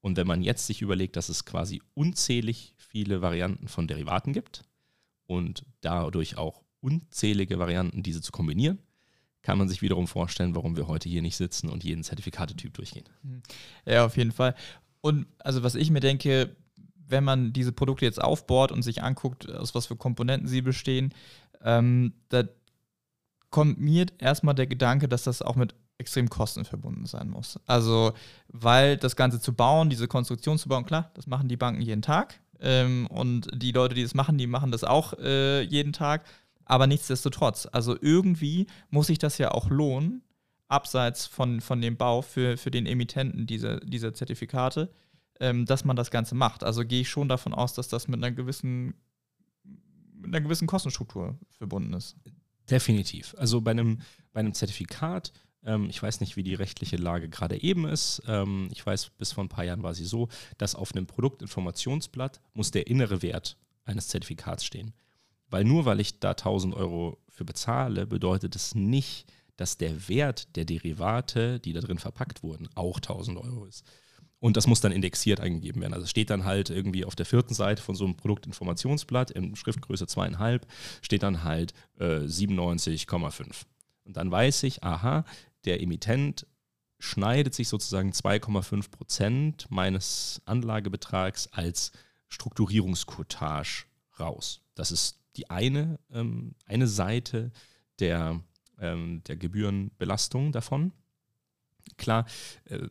Und 0.06 0.18
wenn 0.18 0.28
man 0.28 0.44
jetzt 0.44 0.68
sich 0.68 0.84
überlegt, 0.84 1.16
dass 1.16 1.30
es 1.30 1.46
quasi 1.46 1.82
unzählig 1.96 2.76
viele 2.78 3.24
Varianten 3.24 3.68
von 3.68 3.88
Derivaten 3.88 4.34
gibt 4.34 4.62
und 5.26 5.66
dadurch 5.82 6.38
auch 6.38 6.62
unzählige 6.80 7.58
Varianten, 7.58 8.04
diese 8.04 8.22
zu 8.22 8.32
kombinieren, 8.32 8.78
kann 9.42 9.58
man 9.58 9.68
sich 9.68 9.82
wiederum 9.82 10.08
vorstellen, 10.08 10.54
warum 10.54 10.78
wir 10.78 10.86
heute 10.86 11.10
hier 11.10 11.24
nicht 11.24 11.38
sitzen 11.38 11.70
und 11.70 11.84
jeden 11.84 12.04
Zertifikatetyp 12.04 12.72
durchgehen. 12.76 13.06
Ja, 13.88 14.06
auf 14.06 14.16
jeden 14.16 14.32
Fall. 14.32 14.54
Und 15.02 15.26
also 15.40 15.64
was 15.64 15.74
ich 15.74 15.90
mir 15.90 16.02
denke, 16.02 16.56
wenn 17.08 17.24
man 17.24 17.52
diese 17.52 17.72
Produkte 17.72 18.06
jetzt 18.06 18.22
aufbaut 18.22 18.72
und 18.72 18.84
sich 18.84 19.02
anguckt, 19.02 19.52
aus 19.52 19.74
was 19.74 19.88
für 19.88 19.96
Komponenten 19.96 20.48
sie 20.48 20.62
bestehen, 20.62 21.16
ähm, 21.64 22.14
da 22.30 22.44
kommt 23.50 23.80
mir 23.80 24.06
erstmal 24.20 24.54
der 24.54 24.68
Gedanke, 24.68 25.08
dass 25.08 25.24
das 25.24 25.42
auch 25.42 25.56
mit 25.56 25.74
extrem 25.98 26.30
Kosten 26.30 26.66
verbunden 26.66 27.06
sein 27.06 27.30
muss. 27.30 27.60
Also, 27.66 28.14
weil 28.50 28.98
das 28.98 29.16
Ganze 29.16 29.40
zu 29.40 29.54
bauen, 29.54 29.90
diese 29.90 30.08
Konstruktion 30.08 30.58
zu 30.58 30.68
bauen, 30.70 30.86
klar, 30.86 31.12
das 31.14 31.28
machen 31.28 31.48
die 31.48 31.58
Banken 31.58 31.82
jeden 31.82 32.02
Tag. 32.02 32.40
Ähm, 32.60 33.08
und 33.08 33.50
die 33.54 33.72
Leute, 33.72 33.96
die 33.96 34.04
das 34.04 34.14
machen, 34.14 34.38
die 34.38 34.48
machen 34.48 34.72
das 34.72 34.84
auch 34.84 35.14
äh, 35.20 35.62
jeden 35.62 35.94
Tag. 35.94 36.26
Aber 36.66 36.88
nichtsdestotrotz, 36.88 37.68
also 37.72 37.96
irgendwie 38.00 38.68
muss 38.90 39.08
sich 39.08 39.20
das 39.20 39.38
ja 39.38 39.52
auch 39.52 39.70
lohnen, 39.70 40.24
abseits 40.68 41.28
von, 41.28 41.62
von 41.62 41.80
dem 41.80 41.96
Bau 41.96 42.22
für, 42.22 42.58
für 42.58 42.72
den 42.72 42.86
Emittenten 42.86 43.46
dieser, 43.46 43.80
dieser 43.82 44.14
Zertifikate, 44.14 44.92
ähm, 45.40 45.66
dass 45.66 45.86
man 45.86 45.96
das 45.96 46.12
Ganze 46.12 46.34
macht. 46.34 46.64
Also 46.64 46.84
gehe 46.86 47.02
ich 47.02 47.10
schon 47.10 47.30
davon 47.30 47.54
aus, 47.54 47.74
dass 47.74 47.88
das 47.88 48.08
mit 48.08 48.18
einer 48.18 48.32
gewissen, 48.32 48.96
mit 50.16 50.28
einer 50.28 50.42
gewissen 50.42 50.68
Kostenstruktur 50.68 51.38
verbunden 51.50 51.94
ist. 51.94 52.16
Definitiv. 52.70 53.36
Also 53.38 53.62
bei 53.62 53.72
einem, 53.72 54.00
bei 54.34 54.40
einem 54.40 54.54
Zertifikat, 54.54 55.32
ähm, 55.66 55.90
ich 55.90 56.02
weiß 56.02 56.22
nicht, 56.22 56.36
wie 56.36 56.44
die 56.44 56.54
rechtliche 56.54 56.98
Lage 56.98 57.30
gerade 57.30 57.62
eben 57.62 57.86
ist. 57.88 58.22
Ähm, 58.28 58.70
ich 58.72 58.86
weiß, 58.86 59.12
bis 59.18 59.34
vor 59.34 59.44
ein 59.44 59.50
paar 59.50 59.66
Jahren 59.66 59.84
war 59.84 59.94
sie 59.94 60.06
so, 60.06 60.30
dass 60.58 60.76
auf 60.76 60.94
einem 60.94 61.08
Produktinformationsblatt 61.08 62.42
muss 62.54 62.72
der 62.72 62.88
innere 62.88 63.22
Wert 63.22 63.58
eines 63.84 64.08
Zertifikats 64.08 64.66
stehen. 64.66 64.94
Weil 65.50 65.64
nur 65.64 65.86
weil 65.86 66.00
ich 66.00 66.20
da 66.20 66.32
1000 66.32 66.74
Euro 66.76 67.18
für 67.30 67.46
bezahle, 67.46 68.08
bedeutet 68.08 68.56
es 68.56 68.76
nicht, 68.76 69.32
dass 69.58 69.78
der 69.78 70.10
Wert 70.10 70.56
der 70.56 70.66
Derivate, 70.66 71.60
die 71.60 71.74
da 71.74 71.80
drin 71.82 72.00
verpackt 72.00 72.44
wurden, 72.44 72.68
auch 72.76 72.98
1000 72.98 73.38
Euro 73.38 73.66
ist. 73.66 73.86
Und 74.40 74.58
das 74.58 74.68
muss 74.68 74.82
dann 74.82 74.92
indexiert 74.92 75.40
eingegeben 75.40 75.82
werden. 75.82 75.94
Also 75.94 76.08
steht 76.08 76.30
dann 76.30 76.44
halt 76.44 76.70
irgendwie 76.70 77.06
auf 77.06 77.16
der 77.16 77.26
vierten 77.26 77.54
Seite 77.54 77.82
von 77.82 77.96
so 77.96 78.06
einem 78.06 78.16
Produktinformationsblatt 78.16 79.32
in 79.32 79.56
Schriftgröße 79.56 80.08
zweieinhalb, 80.08 80.68
steht 81.02 81.24
dann 81.24 81.44
halt 81.44 81.74
äh, 82.00 82.20
97,5. 82.20 83.64
Und 84.04 84.18
dann 84.18 84.30
weiß 84.30 84.64
ich, 84.64 84.84
aha, 84.84 85.26
der 85.66 85.82
Emittent 85.82 86.48
schneidet 87.00 87.54
sich 87.54 87.68
sozusagen 87.68 88.12
2,5 88.12 88.90
Prozent 88.90 89.68
meines 89.70 90.42
Anlagebetrags 90.46 91.48
als 91.52 91.92
Strukturierungscottage 92.30 93.86
raus. 94.20 94.62
Das 94.76 94.92
ist 94.92 95.20
die 95.36 95.50
eine, 95.50 96.00
ähm, 96.12 96.56
eine 96.66 96.88
Seite 96.88 97.52
der, 98.00 98.42
ähm, 98.80 99.24
der 99.26 99.36
Gebührenbelastung 99.36 100.52
davon. 100.52 100.94
Klar, 101.98 102.26
äh, 102.66 102.88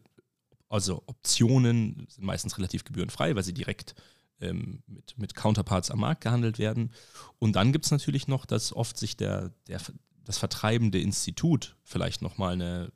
also 0.68 1.02
Optionen 1.06 2.06
sind 2.08 2.24
meistens 2.24 2.58
relativ 2.58 2.84
gebührenfrei, 2.84 3.34
weil 3.34 3.44
sie 3.44 3.54
direkt 3.54 3.94
ähm, 4.40 4.82
mit, 4.86 5.16
mit 5.18 5.34
Counterparts 5.34 5.90
am 5.90 6.00
Markt 6.00 6.22
gehandelt 6.22 6.58
werden. 6.58 6.92
Und 7.38 7.56
dann 7.56 7.72
gibt 7.72 7.84
es 7.84 7.90
natürlich 7.90 8.28
noch, 8.28 8.46
dass 8.46 8.72
oft 8.72 8.96
sich 8.96 9.16
der, 9.16 9.52
der, 9.68 9.80
das 10.24 10.38
vertreibende 10.38 11.00
Institut 11.00 11.76
vielleicht 11.82 12.22
nochmal 12.22 12.54
eine, 12.54 12.92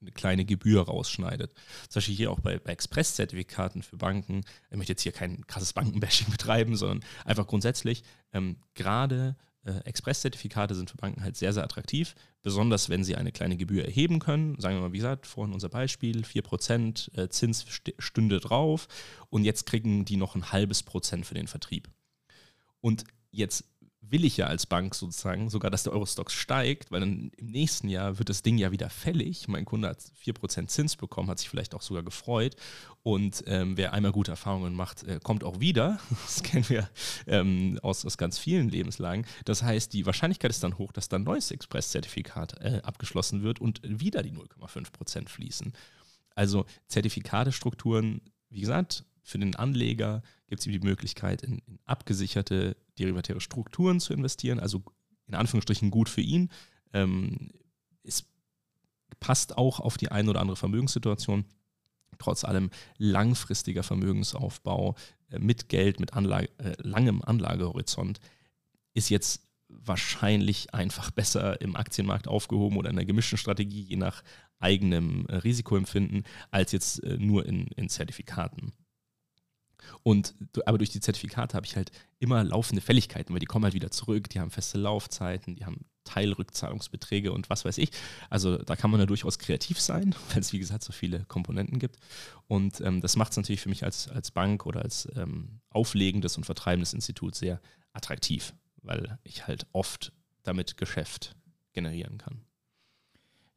eine 0.00 0.12
kleine 0.12 0.44
Gebühr 0.44 0.82
rausschneidet. 0.82 1.54
Zum 1.88 2.00
Beispiel 2.00 2.14
hier 2.14 2.30
auch 2.30 2.40
bei, 2.40 2.58
bei 2.58 2.72
Express-Zertifikaten 2.72 3.82
für 3.82 3.96
Banken. 3.96 4.44
Ich 4.70 4.76
möchte 4.76 4.92
jetzt 4.92 5.02
hier 5.02 5.12
kein 5.12 5.46
krasses 5.46 5.72
Bankenbashing 5.72 6.28
betreiben, 6.30 6.76
sondern 6.76 7.04
einfach 7.24 7.46
grundsätzlich, 7.46 8.02
ähm, 8.32 8.56
gerade 8.74 9.36
äh, 9.64 9.78
Express-Zertifikate 9.84 10.74
sind 10.74 10.90
für 10.90 10.96
Banken 10.96 11.22
halt 11.22 11.36
sehr, 11.36 11.52
sehr 11.52 11.64
attraktiv, 11.64 12.14
besonders 12.42 12.88
wenn 12.88 13.04
sie 13.04 13.16
eine 13.16 13.32
kleine 13.32 13.56
Gebühr 13.56 13.84
erheben 13.84 14.18
können. 14.18 14.58
Sagen 14.60 14.76
wir 14.76 14.82
mal, 14.82 14.92
wie 14.92 14.98
gesagt, 14.98 15.26
vorhin 15.26 15.54
unser 15.54 15.68
Beispiel, 15.68 16.22
4% 16.22 17.18
äh, 17.18 17.28
Zins 17.28 17.64
stünde 17.98 18.40
drauf 18.40 18.88
und 19.30 19.44
jetzt 19.44 19.66
kriegen 19.66 20.04
die 20.04 20.16
noch 20.16 20.34
ein 20.34 20.52
halbes 20.52 20.82
Prozent 20.82 21.26
für 21.26 21.34
den 21.34 21.48
Vertrieb. 21.48 21.88
Und 22.80 23.04
jetzt 23.30 23.64
will 24.10 24.24
ich 24.24 24.36
ja 24.36 24.46
als 24.46 24.66
Bank 24.66 24.94
sozusagen 24.94 25.50
sogar, 25.50 25.70
dass 25.70 25.82
der 25.82 25.92
Eurostox 25.92 26.32
steigt, 26.32 26.90
weil 26.90 27.00
dann 27.00 27.30
im 27.36 27.46
nächsten 27.46 27.88
Jahr 27.88 28.18
wird 28.18 28.28
das 28.28 28.42
Ding 28.42 28.58
ja 28.58 28.72
wieder 28.72 28.90
fällig. 28.90 29.48
Mein 29.48 29.64
Kunde 29.64 29.88
hat 29.88 29.98
4% 30.24 30.68
Zins 30.68 30.96
bekommen, 30.96 31.28
hat 31.28 31.38
sich 31.38 31.48
vielleicht 31.48 31.74
auch 31.74 31.82
sogar 31.82 32.02
gefreut. 32.02 32.56
Und 33.02 33.44
ähm, 33.46 33.76
wer 33.76 33.92
einmal 33.92 34.12
gute 34.12 34.30
Erfahrungen 34.30 34.74
macht, 34.74 35.04
äh, 35.04 35.20
kommt 35.22 35.44
auch 35.44 35.60
wieder. 35.60 35.98
Das 36.24 36.42
kennen 36.42 36.68
wir 36.68 36.88
ähm, 37.26 37.78
aus, 37.82 38.04
aus 38.04 38.16
ganz 38.16 38.38
vielen 38.38 38.68
Lebenslagen. 38.68 39.26
Das 39.44 39.62
heißt, 39.62 39.92
die 39.92 40.06
Wahrscheinlichkeit 40.06 40.50
ist 40.50 40.64
dann 40.64 40.78
hoch, 40.78 40.92
dass 40.92 41.08
dann 41.08 41.22
neues 41.22 41.50
Express-Zertifikat 41.50 42.60
äh, 42.60 42.80
abgeschlossen 42.82 43.42
wird 43.42 43.60
und 43.60 43.80
wieder 43.84 44.22
die 44.22 44.32
0,5% 44.32 45.28
fließen. 45.28 45.72
Also 46.34 46.66
Zertifikatestrukturen, 46.88 48.20
wie 48.48 48.60
gesagt, 48.60 49.04
für 49.22 49.38
den 49.38 49.54
Anleger 49.56 50.22
gibt 50.46 50.60
es 50.60 50.64
die 50.64 50.78
Möglichkeit, 50.78 51.42
in, 51.42 51.58
in, 51.66 51.78
abgesicherte 51.84 52.76
derivatäre 52.98 53.40
Strukturen 53.40 54.00
zu 54.00 54.12
investieren, 54.12 54.60
also 54.60 54.82
in 55.26 55.34
Anführungsstrichen 55.34 55.90
gut 55.90 56.08
für 56.08 56.20
ihn. 56.20 56.50
Ähm, 56.92 57.50
es 58.02 58.24
passt 59.20 59.56
auch 59.56 59.80
auf 59.80 59.96
die 59.96 60.10
eine 60.10 60.30
oder 60.30 60.40
andere 60.40 60.56
Vermögenssituation. 60.56 61.44
Trotz 62.18 62.44
allem 62.44 62.70
langfristiger 62.98 63.82
Vermögensaufbau 63.82 64.94
äh, 65.30 65.38
mit 65.38 65.68
Geld, 65.68 66.00
mit 66.00 66.14
Anlage, 66.14 66.48
äh, 66.58 66.74
langem 66.78 67.22
Anlagehorizont 67.22 68.20
ist 68.92 69.08
jetzt 69.08 69.42
wahrscheinlich 69.68 70.72
einfach 70.72 71.10
besser 71.10 71.60
im 71.60 71.74
Aktienmarkt 71.74 72.28
aufgehoben 72.28 72.76
oder 72.76 72.90
in 72.90 72.96
einer 72.96 73.06
gemischten 73.06 73.38
Strategie, 73.38 73.82
je 73.82 73.96
nach 73.96 74.22
eigenem 74.58 75.26
äh, 75.26 75.36
Risikoempfinden, 75.36 76.24
als 76.50 76.72
jetzt 76.72 77.02
äh, 77.02 77.16
nur 77.18 77.46
in, 77.46 77.66
in 77.68 77.88
Zertifikaten. 77.88 78.72
Und 80.02 80.34
aber 80.66 80.78
durch 80.78 80.90
die 80.90 81.00
Zertifikate 81.00 81.56
habe 81.56 81.66
ich 81.66 81.76
halt 81.76 81.90
immer 82.18 82.42
laufende 82.44 82.80
Fälligkeiten, 82.80 83.32
weil 83.32 83.40
die 83.40 83.46
kommen 83.46 83.64
halt 83.64 83.74
wieder 83.74 83.90
zurück, 83.90 84.28
die 84.30 84.40
haben 84.40 84.50
feste 84.50 84.78
Laufzeiten, 84.78 85.56
die 85.56 85.64
haben 85.64 85.84
Teilrückzahlungsbeträge 86.04 87.32
und 87.32 87.50
was 87.50 87.64
weiß 87.64 87.78
ich. 87.78 87.90
Also 88.30 88.58
da 88.58 88.76
kann 88.76 88.90
man 88.90 89.00
ja 89.00 89.06
durchaus 89.06 89.38
kreativ 89.38 89.80
sein, 89.80 90.14
weil 90.32 90.40
es 90.40 90.52
wie 90.52 90.58
gesagt 90.58 90.84
so 90.84 90.92
viele 90.92 91.24
Komponenten 91.24 91.78
gibt. 91.78 91.96
Und 92.46 92.80
ähm, 92.80 93.00
das 93.00 93.16
macht 93.16 93.32
es 93.32 93.36
natürlich 93.36 93.60
für 93.60 93.68
mich 93.68 93.84
als, 93.84 94.08
als 94.08 94.30
Bank 94.30 94.66
oder 94.66 94.82
als 94.82 95.08
ähm, 95.16 95.60
auflegendes 95.70 96.36
und 96.36 96.44
vertreibendes 96.44 96.92
Institut 96.92 97.34
sehr 97.34 97.60
attraktiv, 97.92 98.54
weil 98.82 99.18
ich 99.24 99.46
halt 99.46 99.66
oft 99.72 100.12
damit 100.42 100.76
Geschäft 100.76 101.34
generieren 101.72 102.18
kann. 102.18 102.42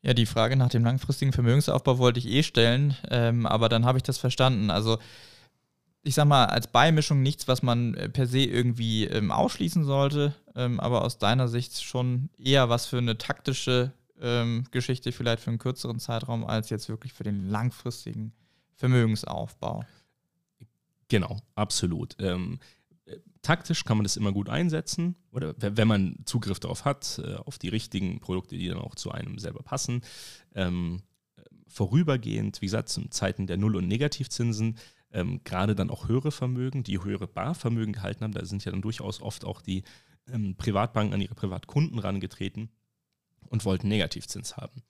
Ja, 0.02 0.14
die 0.14 0.26
Frage 0.26 0.56
nach 0.56 0.70
dem 0.70 0.86
langfristigen 0.86 1.34
Vermögensaufbau 1.34 1.98
wollte 1.98 2.20
ich 2.20 2.28
eh 2.28 2.44
stellen, 2.44 2.96
ähm, 3.10 3.46
aber 3.46 3.68
dann 3.68 3.86
habe 3.86 3.98
ich 3.98 4.04
das 4.04 4.18
verstanden. 4.18 4.70
Also 4.70 5.00
ich 6.04 6.16
sag 6.16 6.26
mal, 6.26 6.46
als 6.46 6.68
Beimischung 6.68 7.22
nichts, 7.22 7.48
was 7.48 7.64
man 7.64 7.94
äh, 7.96 8.10
per 8.10 8.28
se 8.28 8.40
irgendwie 8.40 9.06
ähm, 9.06 9.32
ausschließen 9.32 9.84
sollte, 9.84 10.34
ähm, 10.56 10.80
aber 10.80 11.04
aus 11.04 11.18
deiner 11.18 11.48
Sicht 11.48 11.84
schon 11.84 12.30
eher 12.38 12.70
was 12.70 12.86
für 12.86 12.98
eine 12.98 13.18
taktische 13.18 13.92
ähm, 14.20 14.66
Geschichte, 14.72 15.12
vielleicht 15.12 15.44
für 15.44 15.50
einen 15.50 15.60
kürzeren 15.60 16.00
Zeitraum, 16.00 16.46
als 16.46 16.70
jetzt 16.70 16.90
wirklich 16.90 17.14
für 17.14 17.24
den 17.24 17.50
langfristigen 17.50 18.34
Vermögensaufbau. 18.76 19.84
Genau, 21.10 21.38
absolut. 21.56 22.16
Ähm, 22.20 22.60
äh, 23.06 23.18
taktisch 23.42 23.84
kann 23.84 23.98
man 23.98 24.04
das 24.04 24.18
immer 24.18 24.32
gut 24.32 24.50
einsetzen 24.50 25.16
oder 25.32 25.56
wenn 25.58 25.88
man 25.88 26.18
Zugriff 26.26 26.60
darauf 26.60 26.86
hat, 26.86 27.22
äh, 27.24 27.36
auf 27.36 27.58
die 27.58 27.70
richtigen 27.70 28.20
Produkte, 28.20 28.58
die 28.58 28.68
dann 28.68 28.80
auch 28.80 28.96
zu 28.96 29.12
einem 29.12 29.40
selber 29.40 29.64
passen. 29.64 30.02
Ähm, 30.56 31.02
vorübergehend, 31.68 32.62
wie 32.62 32.66
gesagt, 32.66 32.90
zu 32.90 33.08
Zeiten 33.10 33.46
der 33.46 33.58
Null- 33.58 33.76
und 33.76 33.88
Negativzinsen, 33.88 34.78
ähm, 35.12 35.42
gerade 35.44 35.76
dann 35.76 35.90
auch 35.90 36.08
höhere 36.08 36.32
Vermögen, 36.32 36.84
die 36.84 37.02
höhere 37.02 37.28
Barvermögen 37.28 37.94
gehalten 37.94 38.24
haben, 38.24 38.34
da 38.34 38.46
sind 38.46 38.66
ja 38.66 38.72
dann 38.72 38.82
durchaus 38.82 39.22
oft 39.22 39.46
auch 39.46 39.62
die 39.62 39.84
ähm, 40.32 40.56
Privatbanken 40.56 41.14
an 41.14 41.22
ihre 41.22 41.36
Privatkunden 41.36 42.00
rangetreten 42.00 42.70
und 43.50 43.66
wollten 43.66 43.88
Negativzins 43.88 44.58
haben. 44.58 44.84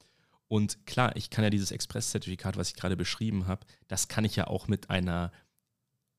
Und 0.47 0.85
klar, 0.85 1.15
ich 1.15 1.29
kann 1.29 1.43
ja 1.43 1.49
dieses 1.49 1.71
Express-Zertifikat, 1.71 2.57
was 2.57 2.69
ich 2.69 2.75
gerade 2.75 2.97
beschrieben 2.97 3.47
habe, 3.47 3.65
das 3.87 4.07
kann 4.07 4.25
ich 4.25 4.35
ja 4.35 4.47
auch 4.47 4.67
mit 4.67 4.89
einer 4.89 5.31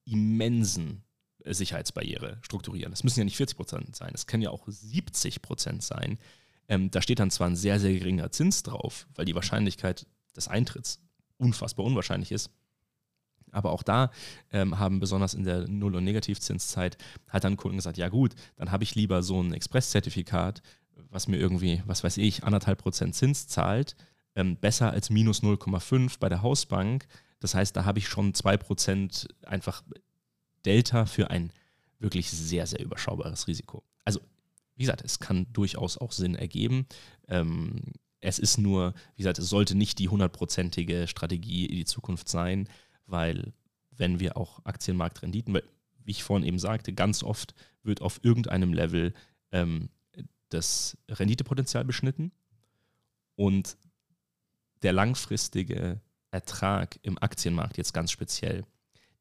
immensen 0.05 1.03
Sicherheitsbarriere 1.45 2.39
strukturieren. 2.43 2.91
Das 2.93 3.05
müssen 3.05 3.21
ja 3.21 3.25
nicht 3.25 3.37
40 3.37 3.57
Prozent 3.57 3.97
sein, 3.97 4.13
es 4.15 4.27
können 4.27 4.43
ja 4.43 4.51
auch 4.51 4.65
70 4.67 5.43
Prozent 5.43 5.83
sein. 5.83 6.19
Ähm, 6.69 6.91
da 6.91 7.01
steht 7.01 7.19
dann 7.19 7.31
zwar 7.31 7.47
ein 7.47 7.57
sehr, 7.57 7.81
sehr 7.81 7.93
geringer 7.93 8.31
Zins 8.31 8.63
drauf, 8.63 9.07
weil 9.15 9.25
die 9.25 9.35
Wahrscheinlichkeit 9.35 10.07
des 10.37 10.49
Eintritts 10.49 11.01
unfassbar 11.39 11.87
unwahrscheinlich 11.87 12.33
ist. 12.33 12.51
Aber 13.53 13.73
auch 13.73 13.83
da 13.83 14.11
ähm, 14.53 14.79
haben 14.79 15.01
besonders 15.01 15.35
in 15.35 15.45
der 15.45 15.69
Null- 15.69 15.97
und 15.97 16.05
Negativzinszeit 16.05 16.99
hat 17.29 17.45
dann 17.45 17.57
Kunden 17.57 17.79
gesagt, 17.79 17.99
ja 17.99 18.09
gut, 18.09 18.35
dann 18.57 18.71
habe 18.71 18.85
ich 18.85 18.95
lieber 18.95 19.23
so 19.23 19.43
ein 19.43 19.53
Express-Zertifikat, 19.53 20.63
was 21.11 21.29
mir 21.29 21.39
irgendwie, 21.39 21.83
was 21.87 22.05
weiß 22.05 22.17
ich, 22.19 22.45
anderthalb 22.45 22.79
Prozent 22.79 23.15
Zins 23.15 23.49
zahlt, 23.49 23.97
ähm, 24.35 24.57
besser 24.57 24.91
als 24.91 25.11
minus 25.11 25.43
0,5 25.43 26.19
bei 26.19 26.29
der 26.29 26.43
Hausbank. 26.43 27.07
Das 27.41 27.55
heißt, 27.55 27.77
da 27.77 27.85
habe 27.85 27.99
ich 27.99 28.09
schon 28.09 28.33
2% 28.33 29.29
einfach 29.47 29.83
Delta 30.65 31.07
für 31.07 31.31
ein 31.31 31.53
wirklich 31.99 32.31
sehr, 32.31 32.67
sehr 32.67 32.81
überschaubares 32.81 33.47
Risiko. 33.47 33.83
Also, 34.05 34.21
wie 34.77 34.85
gesagt, 34.85 35.03
es 35.05 35.19
kann 35.19 35.47
durchaus 35.53 35.99
auch 35.99 36.13
Sinn 36.13 36.35
ergeben. 36.35 36.87
Ähm, 37.27 37.81
es 38.21 38.39
ist 38.39 38.59
nur, 38.59 38.95
wie 39.15 39.23
gesagt, 39.23 39.39
es 39.39 39.49
sollte 39.49 39.75
nicht 39.75 39.99
die 39.99 40.09
hundertprozentige 40.09 41.07
Strategie 41.07 41.67
in 41.67 41.77
die 41.77 41.85
Zukunft 41.85 42.29
sein, 42.29 42.69
weil 43.09 43.53
wenn 43.91 44.21
wir 44.21 44.37
auch 44.37 44.65
Aktienmarktrenditen, 44.65 45.53
weil, 45.55 45.65
wie 46.05 46.13
ich 46.13 46.23
vorhin 46.23 46.47
eben 46.47 46.59
sagte, 46.59 46.93
ganz 46.93 47.23
oft 47.23 47.55
wird 47.83 48.01
auf 48.01 48.21
irgendeinem 48.23 48.73
Level 48.73 49.13
ähm, 49.51 49.89
das 50.51 50.97
Renditepotenzial 51.09 51.85
beschnitten 51.85 52.33
und 53.35 53.77
der 54.83 54.93
langfristige 54.93 56.01
Ertrag 56.31 56.99
im 57.03 57.19
Aktienmarkt 57.19 57.79
jetzt 57.79 57.93
ganz 57.93 58.13
speziell, 58.13 58.65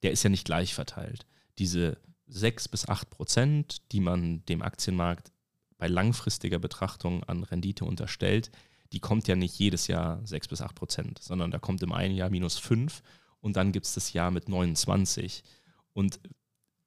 der 0.03 0.11
ist 0.11 0.23
ja 0.23 0.29
nicht 0.29 0.45
gleich 0.45 0.73
verteilt. 0.73 1.25
Diese 1.57 1.97
6 2.27 2.67
bis 2.67 2.87
8 2.87 3.09
Prozent, 3.09 3.91
die 3.91 3.99
man 3.99 4.45
dem 4.45 4.61
Aktienmarkt 4.61 5.31
bei 5.77 5.87
langfristiger 5.87 6.59
Betrachtung 6.59 7.23
an 7.23 7.43
Rendite 7.43 7.85
unterstellt, 7.85 8.51
die 8.91 8.99
kommt 8.99 9.27
ja 9.27 9.35
nicht 9.35 9.57
jedes 9.57 9.87
Jahr 9.87 10.25
6 10.25 10.47
bis 10.49 10.61
8 10.61 10.75
Prozent, 10.75 11.19
sondern 11.21 11.51
da 11.51 11.59
kommt 11.59 11.81
im 11.83 11.93
einen 11.93 12.15
Jahr 12.15 12.29
minus 12.29 12.57
5 12.57 13.01
und 13.39 13.55
dann 13.55 13.71
gibt 13.71 13.85
es 13.85 13.93
das 13.93 14.13
Jahr 14.13 14.31
mit 14.31 14.49
29. 14.49 15.43
Und 15.93 16.19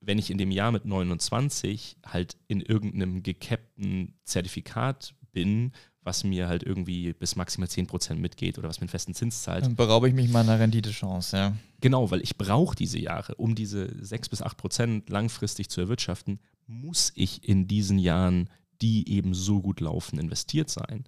wenn 0.00 0.18
ich 0.18 0.30
in 0.30 0.38
dem 0.38 0.50
Jahr 0.50 0.72
mit 0.72 0.84
29 0.84 1.98
halt 2.06 2.36
in 2.48 2.60
irgendeinem 2.60 3.22
gecappten 3.22 4.18
Zertifikat 4.24 5.14
bin, 5.32 5.72
was 6.02 6.24
mir 6.24 6.48
halt 6.48 6.62
irgendwie 6.62 7.12
bis 7.12 7.36
maximal 7.36 7.68
10% 7.68 8.14
mitgeht 8.14 8.58
oder 8.58 8.68
was 8.68 8.78
mir 8.80 8.84
einen 8.84 8.88
festen 8.90 9.14
Zins 9.14 9.42
zahlt. 9.42 9.64
Dann 9.64 9.76
beraube 9.76 10.08
ich 10.08 10.14
mich 10.14 10.30
meiner 10.30 10.58
Renditechance, 10.58 11.36
ja. 11.36 11.56
Genau, 11.80 12.10
weil 12.10 12.22
ich 12.22 12.38
brauche 12.38 12.74
diese 12.74 12.98
Jahre, 12.98 13.34
um 13.34 13.54
diese 13.54 13.94
6 14.02 14.30
bis 14.30 14.42
8% 14.42 15.10
langfristig 15.10 15.68
zu 15.68 15.80
erwirtschaften, 15.80 16.40
muss 16.66 17.12
ich 17.14 17.46
in 17.46 17.68
diesen 17.68 17.98
Jahren, 17.98 18.48
die 18.80 19.08
eben 19.10 19.34
so 19.34 19.60
gut 19.60 19.80
laufen, 19.80 20.18
investiert 20.18 20.70
sein. 20.70 21.04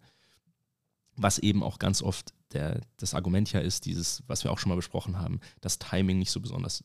Was 1.17 1.39
eben 1.39 1.63
auch 1.63 1.79
ganz 1.79 2.03
oft 2.03 2.35
der, 2.55 2.81
das 2.97 3.15
Argument 3.15 3.53
ja 3.53 3.61
ist, 3.61 3.85
dieses, 3.87 4.23
was 4.27 4.45
wir 4.45 4.53
auch 4.53 4.59
schon 4.59 4.71
mal 4.71 4.77
besprochen 4.77 5.19
haben, 5.19 5.41
dass 5.61 5.79
Timing 5.79 6.19
nicht 6.19 6.31
so 6.31 6.41
besonders 6.41 6.85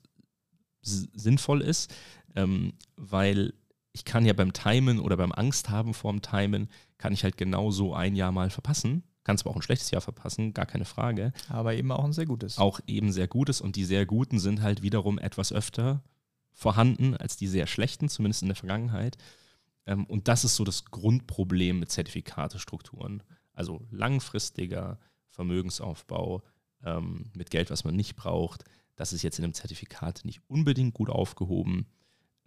sinnvoll 0.81 1.61
ist, 1.61 1.93
ähm, 2.35 2.73
weil 2.95 3.53
ich 3.91 4.05
kann 4.05 4.25
ja 4.25 4.33
beim 4.33 4.53
Timen 4.53 4.99
oder 4.99 5.17
beim 5.17 5.31
Angst 5.31 5.69
haben 5.69 5.93
vorm 5.93 6.21
Timen, 6.21 6.69
kann 6.97 7.13
ich 7.13 7.23
halt 7.23 7.35
genauso 7.35 7.93
ein 7.93 8.15
Jahr 8.15 8.31
mal 8.31 8.49
verpassen. 8.49 9.03
Kann 9.23 9.37
zwar 9.37 9.51
auch 9.51 9.57
ein 9.57 9.61
schlechtes 9.61 9.91
Jahr 9.91 10.01
verpassen, 10.01 10.53
gar 10.53 10.65
keine 10.65 10.85
Frage. 10.85 11.33
Aber 11.49 11.73
eben 11.73 11.91
auch 11.91 12.05
ein 12.05 12.13
sehr 12.13 12.25
gutes. 12.25 12.57
Auch 12.57 12.79
eben 12.87 13.11
sehr 13.11 13.27
gutes 13.27 13.59
und 13.59 13.75
die 13.75 13.83
sehr 13.83 14.05
guten 14.05 14.39
sind 14.39 14.61
halt 14.61 14.83
wiederum 14.83 15.19
etwas 15.19 15.51
öfter 15.51 16.03
vorhanden 16.53 17.15
als 17.15 17.37
die 17.37 17.47
sehr 17.47 17.67
schlechten, 17.67 18.07
zumindest 18.07 18.41
in 18.41 18.47
der 18.47 18.55
Vergangenheit. 18.55 19.17
Ähm, 19.85 20.05
und 20.05 20.27
das 20.27 20.43
ist 20.43 20.55
so 20.55 20.63
das 20.63 20.85
Grundproblem 20.85 21.79
mit 21.79 21.91
Zertifikatestrukturen. 21.91 23.23
Also 23.53 23.85
langfristiger 23.89 24.99
Vermögensaufbau 25.37 26.41
ähm, 26.83 27.31
mit 27.35 27.51
Geld, 27.51 27.69
was 27.69 27.83
man 27.83 27.95
nicht 27.95 28.15
braucht, 28.15 28.63
das 28.95 29.13
ist 29.13 29.21
jetzt 29.21 29.37
in 29.37 29.45
einem 29.45 29.53
Zertifikat 29.53 30.25
nicht 30.25 30.41
unbedingt 30.47 30.95
gut 30.95 31.09
aufgehoben. 31.09 31.85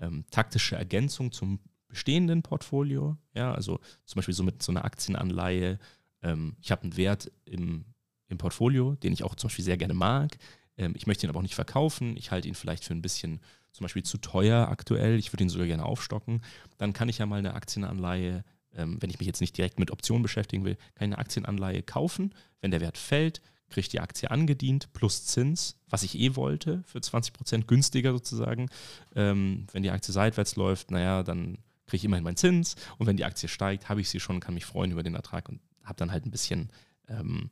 Ähm, 0.01 0.25
taktische 0.31 0.75
Ergänzung 0.77 1.31
zum 1.31 1.61
bestehenden 1.87 2.43
Portfolio, 2.43 3.17
ja, 3.35 3.55
also 3.55 3.79
zum 4.05 4.19
Beispiel 4.19 4.35
so 4.35 4.43
mit 4.43 4.63
so 4.63 4.73
einer 4.73 4.85
Aktienanleihe. 4.85 5.79
Ähm, 6.23 6.57
ich 6.61 6.73
habe 6.73 6.83
einen 6.83 6.97
Wert 6.97 7.31
im, 7.45 7.85
im 8.27 8.39
Portfolio, 8.39 8.97
den 8.97 9.13
ich 9.13 9.23
auch 9.23 9.37
zum 9.37 9.49
Beispiel 9.49 9.65
sehr 9.65 9.77
gerne 9.77 9.95
mag. 9.95 10.37
Ähm, 10.77 10.95
ich 10.97 11.07
möchte 11.07 11.27
ihn 11.27 11.31
aber 11.31 11.39
auch 11.39 11.45
nicht 11.45 11.55
verkaufen. 11.55 12.17
Ich 12.17 12.33
halte 12.33 12.49
ihn 12.49 12.55
vielleicht 12.55 12.85
für 12.85 12.95
ein 12.95 13.03
bisschen 13.03 13.41
zum 13.71 13.85
Beispiel 13.85 14.03
zu 14.03 14.19
teuer 14.19 14.69
aktuell. 14.69 15.19
Ich 15.19 15.33
würde 15.33 15.45
ihn 15.45 15.51
sogar 15.51 15.69
gerne 15.69 15.85
aufstocken. 15.85 16.43
Dann 16.79 16.93
kann 16.93 17.09
ich 17.09 17.19
ja 17.19 17.27
mal 17.27 17.39
eine 17.39 17.55
Aktienanleihe, 17.55 18.45
ähm, 18.75 18.97
wenn 19.01 19.11
ich 19.11 19.19
mich 19.19 19.27
jetzt 19.27 19.41
nicht 19.41 19.57
direkt 19.57 19.79
mit 19.79 19.93
Optionen 19.93 20.23
beschäftigen 20.23 20.65
will, 20.65 20.75
kann 20.95 21.09
ich 21.09 21.13
eine 21.13 21.19
Aktienanleihe 21.19 21.83
kaufen. 21.83 22.35
Wenn 22.61 22.71
der 22.71 22.81
Wert 22.81 22.99
fällt, 22.99 23.41
kriege 23.71 23.81
ich 23.81 23.89
die 23.89 24.01
Aktie 24.01 24.31
angedient 24.31 24.93
plus 24.93 25.25
Zins, 25.27 25.77
was 25.89 26.03
ich 26.03 26.19
eh 26.19 26.35
wollte, 26.37 26.83
für 26.85 26.99
20% 26.99 27.67
günstiger 27.67 28.13
sozusagen. 28.13 28.69
Ähm, 29.15 29.67
wenn 29.73 29.83
die 29.83 29.91
Aktie 29.91 30.13
seitwärts 30.13 30.57
läuft, 30.57 30.91
naja, 30.91 31.23
dann 31.23 31.59
kriege 31.87 31.99
ich 31.99 32.05
immerhin 32.05 32.25
meinen 32.25 32.37
Zins 32.37 32.77
und 32.99 33.07
wenn 33.07 33.17
die 33.17 33.25
Aktie 33.25 33.49
steigt, 33.49 33.89
habe 33.89 34.01
ich 34.01 34.11
sie 34.11 34.21
schon, 34.21 34.41
kann 34.41 34.55
mich 34.55 34.67
freuen 34.67 34.93
über 34.93 35.03
den 35.03 35.15
Ertrag 35.15 35.49
und 35.49 35.61
habe 35.83 35.97
dann 35.97 36.13
halt 36.13 36.27
ein 36.27 36.31
bisschen, 36.31 36.71
ähm, 37.09 37.51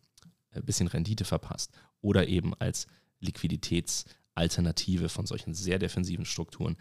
ein 0.50 0.64
bisschen 0.64 0.88
Rendite 0.88 1.24
verpasst. 1.24 1.72
Oder 2.00 2.28
eben 2.28 2.54
als 2.54 2.86
Liquiditätsalternative 3.20 5.08
von 5.08 5.26
solchen 5.26 5.54
sehr 5.54 5.78
defensiven 5.78 6.24
Strukturen. 6.24 6.76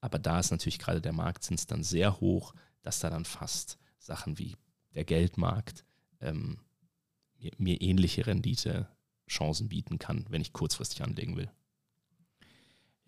Aber 0.00 0.18
da 0.18 0.38
ist 0.38 0.50
natürlich 0.50 0.78
gerade 0.78 1.00
der 1.00 1.12
Marktzins 1.12 1.66
dann 1.66 1.82
sehr 1.82 2.20
hoch, 2.20 2.54
dass 2.82 3.00
da 3.00 3.10
dann 3.10 3.24
fast 3.24 3.78
Sachen 3.98 4.38
wie 4.38 4.54
der 4.94 5.04
Geldmarkt 5.04 5.84
ähm, 6.20 6.58
mir, 7.38 7.52
mir 7.58 7.80
ähnliche 7.80 8.26
Rendite-Chancen 8.26 9.68
bieten 9.68 9.98
kann, 9.98 10.26
wenn 10.28 10.40
ich 10.40 10.52
kurzfristig 10.52 11.02
anlegen 11.02 11.36
will. 11.36 11.50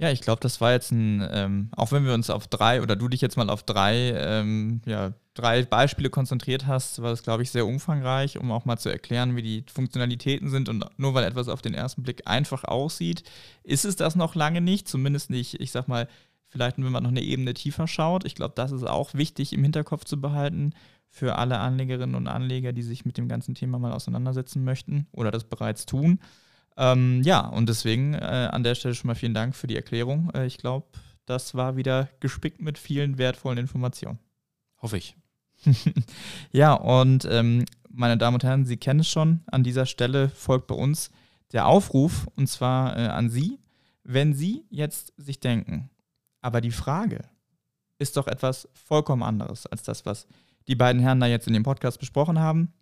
Ja, 0.00 0.10
ich 0.10 0.22
glaube, 0.22 0.40
das 0.40 0.62
war 0.62 0.72
jetzt 0.72 0.92
ein, 0.92 1.22
ähm, 1.30 1.68
auch 1.76 1.92
wenn 1.92 2.06
wir 2.06 2.14
uns 2.14 2.30
auf 2.30 2.48
drei 2.48 2.80
oder 2.80 2.96
du 2.96 3.08
dich 3.08 3.20
jetzt 3.20 3.36
mal 3.36 3.50
auf 3.50 3.64
drei, 3.64 4.14
ähm, 4.16 4.80
ja, 4.86 5.12
drei 5.34 5.62
Beispiele 5.62 6.08
konzentriert 6.08 6.66
hast, 6.66 7.02
war 7.02 7.10
das, 7.10 7.22
glaube 7.22 7.42
ich, 7.42 7.50
sehr 7.50 7.66
umfangreich, 7.66 8.38
um 8.38 8.50
auch 8.50 8.64
mal 8.64 8.78
zu 8.78 8.88
erklären, 8.88 9.36
wie 9.36 9.42
die 9.42 9.64
Funktionalitäten 9.70 10.48
sind. 10.48 10.70
Und 10.70 10.86
nur 10.96 11.12
weil 11.12 11.24
etwas 11.24 11.48
auf 11.48 11.60
den 11.60 11.74
ersten 11.74 12.02
Blick 12.02 12.22
einfach 12.24 12.64
aussieht, 12.64 13.24
ist 13.62 13.84
es 13.84 13.96
das 13.96 14.16
noch 14.16 14.34
lange 14.34 14.62
nicht. 14.62 14.88
Zumindest 14.88 15.28
nicht, 15.28 15.60
ich 15.60 15.70
sag 15.70 15.86
mal, 15.86 16.08
vielleicht 16.48 16.78
wenn 16.78 16.90
man 16.90 17.02
noch 17.02 17.10
eine 17.10 17.20
Ebene 17.20 17.52
tiefer 17.52 17.86
schaut. 17.86 18.24
Ich 18.24 18.34
glaube, 18.34 18.54
das 18.56 18.72
ist 18.72 18.84
auch 18.84 19.12
wichtig 19.12 19.52
im 19.52 19.62
Hinterkopf 19.62 20.06
zu 20.06 20.18
behalten 20.18 20.72
für 21.10 21.36
alle 21.36 21.58
Anlegerinnen 21.58 22.14
und 22.14 22.28
Anleger, 22.28 22.72
die 22.72 22.82
sich 22.82 23.04
mit 23.04 23.18
dem 23.18 23.28
ganzen 23.28 23.54
Thema 23.54 23.78
mal 23.78 23.92
auseinandersetzen 23.92 24.64
möchten 24.64 25.06
oder 25.12 25.30
das 25.30 25.44
bereits 25.44 25.84
tun. 25.84 26.20
Ähm, 26.76 27.22
ja, 27.24 27.46
und 27.46 27.68
deswegen 27.68 28.14
äh, 28.14 28.48
an 28.50 28.62
der 28.62 28.76
Stelle 28.76 28.94
schon 28.94 29.08
mal 29.08 29.16
vielen 29.16 29.34
Dank 29.34 29.54
für 29.54 29.66
die 29.66 29.76
Erklärung. 29.76 30.30
Äh, 30.34 30.46
ich 30.46 30.56
glaube, 30.56 30.86
das 31.26 31.54
war 31.54 31.76
wieder 31.76 32.08
gespickt 32.20 32.62
mit 32.62 32.78
vielen 32.78 33.18
wertvollen 33.18 33.58
Informationen. 33.58 34.18
Hoffe 34.80 34.96
ich. 34.96 35.16
ja, 36.52 36.72
und 36.72 37.26
ähm, 37.30 37.66
meine 37.90 38.16
Damen 38.16 38.36
und 38.36 38.44
Herren, 38.44 38.64
Sie 38.64 38.76
kennen 38.76 39.00
es 39.00 39.08
schon, 39.08 39.40
an 39.46 39.64
dieser 39.64 39.84
Stelle 39.84 40.28
folgt 40.28 40.68
bei 40.68 40.74
uns 40.74 41.10
der 41.52 41.66
Aufruf, 41.66 42.28
und 42.36 42.46
zwar 42.46 42.96
äh, 42.96 43.08
an 43.08 43.28
Sie, 43.28 43.58
wenn 44.04 44.32
Sie 44.32 44.64
jetzt 44.70 45.12
sich 45.16 45.40
denken, 45.40 45.90
aber 46.40 46.60
die 46.60 46.70
Frage 46.70 47.20
ist 47.98 48.16
doch 48.16 48.26
etwas 48.26 48.68
vollkommen 48.72 49.22
anderes 49.22 49.66
als 49.66 49.82
das, 49.82 50.06
was 50.06 50.26
die 50.68 50.76
beiden 50.76 51.00
Herren 51.00 51.20
da 51.20 51.26
jetzt 51.26 51.46
in 51.46 51.52
dem 51.52 51.62
Podcast 51.62 51.98
besprochen 51.98 52.38
haben, 52.38 52.72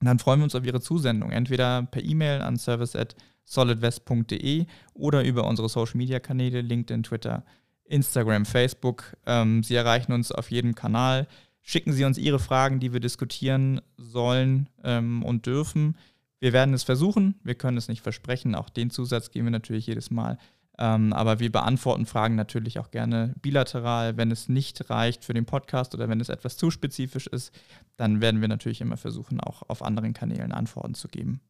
dann 0.00 0.18
freuen 0.18 0.40
wir 0.40 0.44
uns 0.44 0.54
auf 0.54 0.64
Ihre 0.64 0.80
Zusendung. 0.80 1.30
Entweder 1.30 1.82
per 1.84 2.02
E-Mail 2.02 2.40
an 2.42 2.56
service@solidwest.de 2.56 4.66
oder 4.94 5.24
über 5.24 5.46
unsere 5.46 5.68
Social 5.68 5.96
Media 5.96 6.20
Kanäle, 6.20 6.60
LinkedIn, 6.60 7.04
Twitter, 7.04 7.44
Instagram, 7.84 8.46
Facebook. 8.46 9.16
Ähm, 9.26 9.62
Sie 9.62 9.74
erreichen 9.74 10.12
uns 10.12 10.32
auf 10.32 10.50
jedem 10.50 10.74
Kanal. 10.74 11.28
Schicken 11.60 11.92
Sie 11.92 12.04
uns 12.04 12.18
Ihre 12.18 12.40
Fragen, 12.40 12.80
die 12.80 12.92
wir 12.92 13.00
diskutieren 13.00 13.80
sollen 13.96 14.68
ähm, 14.82 15.22
und 15.22 15.46
dürfen. 15.46 15.96
Wir 16.40 16.52
werden 16.52 16.74
es 16.74 16.82
versuchen. 16.82 17.36
Wir 17.44 17.54
können 17.54 17.76
es 17.76 17.86
nicht 17.86 18.02
versprechen. 18.02 18.56
Auch 18.56 18.68
den 18.68 18.90
Zusatz 18.90 19.30
geben 19.30 19.46
wir 19.46 19.52
natürlich 19.52 19.86
jedes 19.86 20.10
Mal. 20.10 20.38
Ähm, 20.78 21.12
aber 21.12 21.38
wir 21.38 21.52
beantworten 21.52 22.06
Fragen 22.06 22.34
natürlich 22.34 22.78
auch 22.78 22.90
gerne 22.90 23.34
bilateral. 23.42 24.16
Wenn 24.16 24.30
es 24.30 24.48
nicht 24.48 24.88
reicht 24.90 25.24
für 25.24 25.34
den 25.34 25.44
Podcast 25.44 25.94
oder 25.94 26.08
wenn 26.08 26.20
es 26.20 26.28
etwas 26.28 26.56
zu 26.56 26.70
spezifisch 26.70 27.26
ist, 27.26 27.52
dann 27.96 28.20
werden 28.20 28.40
wir 28.40 28.48
natürlich 28.48 28.80
immer 28.80 28.96
versuchen, 28.96 29.40
auch 29.40 29.62
auf 29.68 29.82
anderen 29.82 30.14
Kanälen 30.14 30.52
Antworten 30.52 30.94
zu 30.94 31.08
geben. 31.08 31.40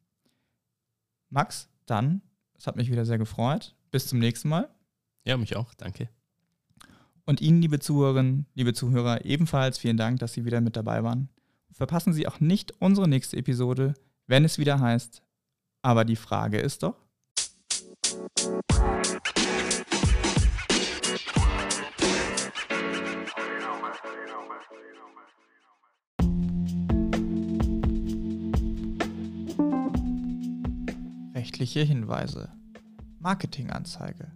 Max, 1.31 1.69
dann, 1.87 2.23
es 2.59 2.67
hat 2.67 2.77
mich 2.77 2.91
wieder 2.91 3.07
sehr 3.07 3.19
gefreut. 3.19 3.75
Bis 3.91 4.07
zum 4.07 4.19
nächsten 4.19 4.49
Mal. 4.49 4.69
Ja, 5.25 5.37
mich 5.37 5.57
auch. 5.57 5.73
Danke. 5.75 6.09
Und 7.25 7.41
Ihnen, 7.41 7.63
liebe 7.63 7.79
Zuhörerinnen, 7.79 8.47
liebe 8.55 8.75
Zuhörer, 8.75 9.25
ebenfalls 9.25 9.79
vielen 9.79 9.97
Dank, 9.97 10.19
dass 10.19 10.33
Sie 10.33 10.45
wieder 10.45 10.61
mit 10.61 10.77
dabei 10.77 11.05
waren. 11.05 11.29
Verpassen 11.71 12.13
Sie 12.13 12.27
auch 12.27 12.41
nicht 12.41 12.73
unsere 12.81 13.09
nächste 13.09 13.37
Episode, 13.37 13.95
wenn 14.27 14.45
es 14.45 14.59
wieder 14.59 14.81
heißt, 14.81 15.23
aber 15.83 16.05
die 16.05 16.17
Frage 16.17 16.59
ist 16.59 16.83
doch. 16.83 16.97
Rechtliche 31.35 31.81
Hinweise. 31.81 32.51
Marketinganzeige. 33.19 34.33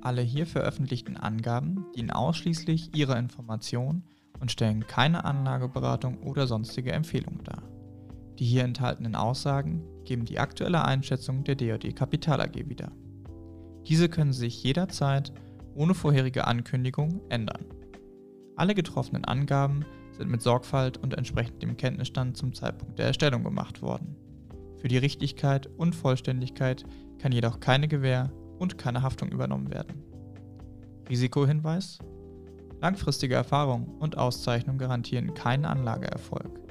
Alle 0.00 0.22
hier 0.22 0.46
veröffentlichten 0.46 1.16
Angaben 1.16 1.86
dienen 1.96 2.10
ausschließlich 2.10 2.94
Ihrer 2.96 3.18
Information 3.18 4.02
und 4.40 4.52
stellen 4.52 4.86
keine 4.86 5.24
Anlageberatung 5.24 6.18
oder 6.22 6.46
sonstige 6.46 6.92
Empfehlung 6.92 7.42
dar. 7.44 7.62
Die 8.38 8.44
hier 8.44 8.64
enthaltenen 8.64 9.16
Aussagen 9.16 9.82
geben 10.04 10.24
die 10.24 10.38
aktuelle 10.38 10.84
Einschätzung 10.84 11.42
der 11.44 11.56
DOD 11.56 11.94
Kapital 11.96 12.40
AG 12.40 12.68
wieder. 12.68 12.92
Diese 13.88 14.08
können 14.08 14.32
sich 14.32 14.62
jederzeit 14.62 15.32
ohne 15.74 15.94
vorherige 15.94 16.46
Ankündigung 16.46 17.22
ändern. 17.30 17.64
Alle 18.56 18.74
getroffenen 18.74 19.24
Angaben 19.24 19.84
sind 20.12 20.30
mit 20.30 20.42
Sorgfalt 20.42 20.98
und 20.98 21.14
entsprechend 21.14 21.62
dem 21.62 21.76
Kenntnisstand 21.76 22.36
zum 22.36 22.52
Zeitpunkt 22.52 22.98
der 22.98 23.06
Erstellung 23.06 23.44
gemacht 23.44 23.80
worden. 23.80 24.16
Für 24.80 24.88
die 24.88 24.98
Richtigkeit 24.98 25.66
und 25.66 25.94
Vollständigkeit 25.94 26.84
kann 27.18 27.32
jedoch 27.32 27.60
keine 27.60 27.88
Gewähr 27.88 28.32
und 28.58 28.78
keine 28.78 29.02
Haftung 29.02 29.30
übernommen 29.30 29.70
werden. 29.70 30.02
Risikohinweis 31.08 31.98
Langfristige 32.80 33.34
Erfahrung 33.34 33.96
und 33.98 34.16
Auszeichnung 34.16 34.78
garantieren 34.78 35.34
keinen 35.34 35.64
Anlageerfolg. 35.64 36.67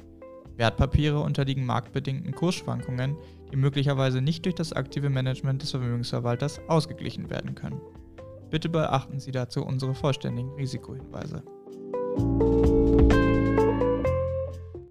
Wertpapiere 0.58 1.20
unterliegen 1.20 1.66
marktbedingten 1.66 2.34
Kursschwankungen, 2.34 3.16
die 3.52 3.56
möglicherweise 3.56 4.22
nicht 4.22 4.46
durch 4.46 4.56
das 4.56 4.74
aktive 4.74 5.10
Management 5.10 5.62
des 5.62 5.72
Vermögensverwalters 5.72 6.60
ausgeglichen 6.68 7.30
werden 7.30 7.56
können. 7.56 7.80
Bitte 8.50 8.70
beachten 8.70 9.20
Sie 9.20 9.32
dazu 9.32 9.64
unsere 9.64 9.94
vollständigen 9.94 10.54
Risikohinweise. 10.54 11.44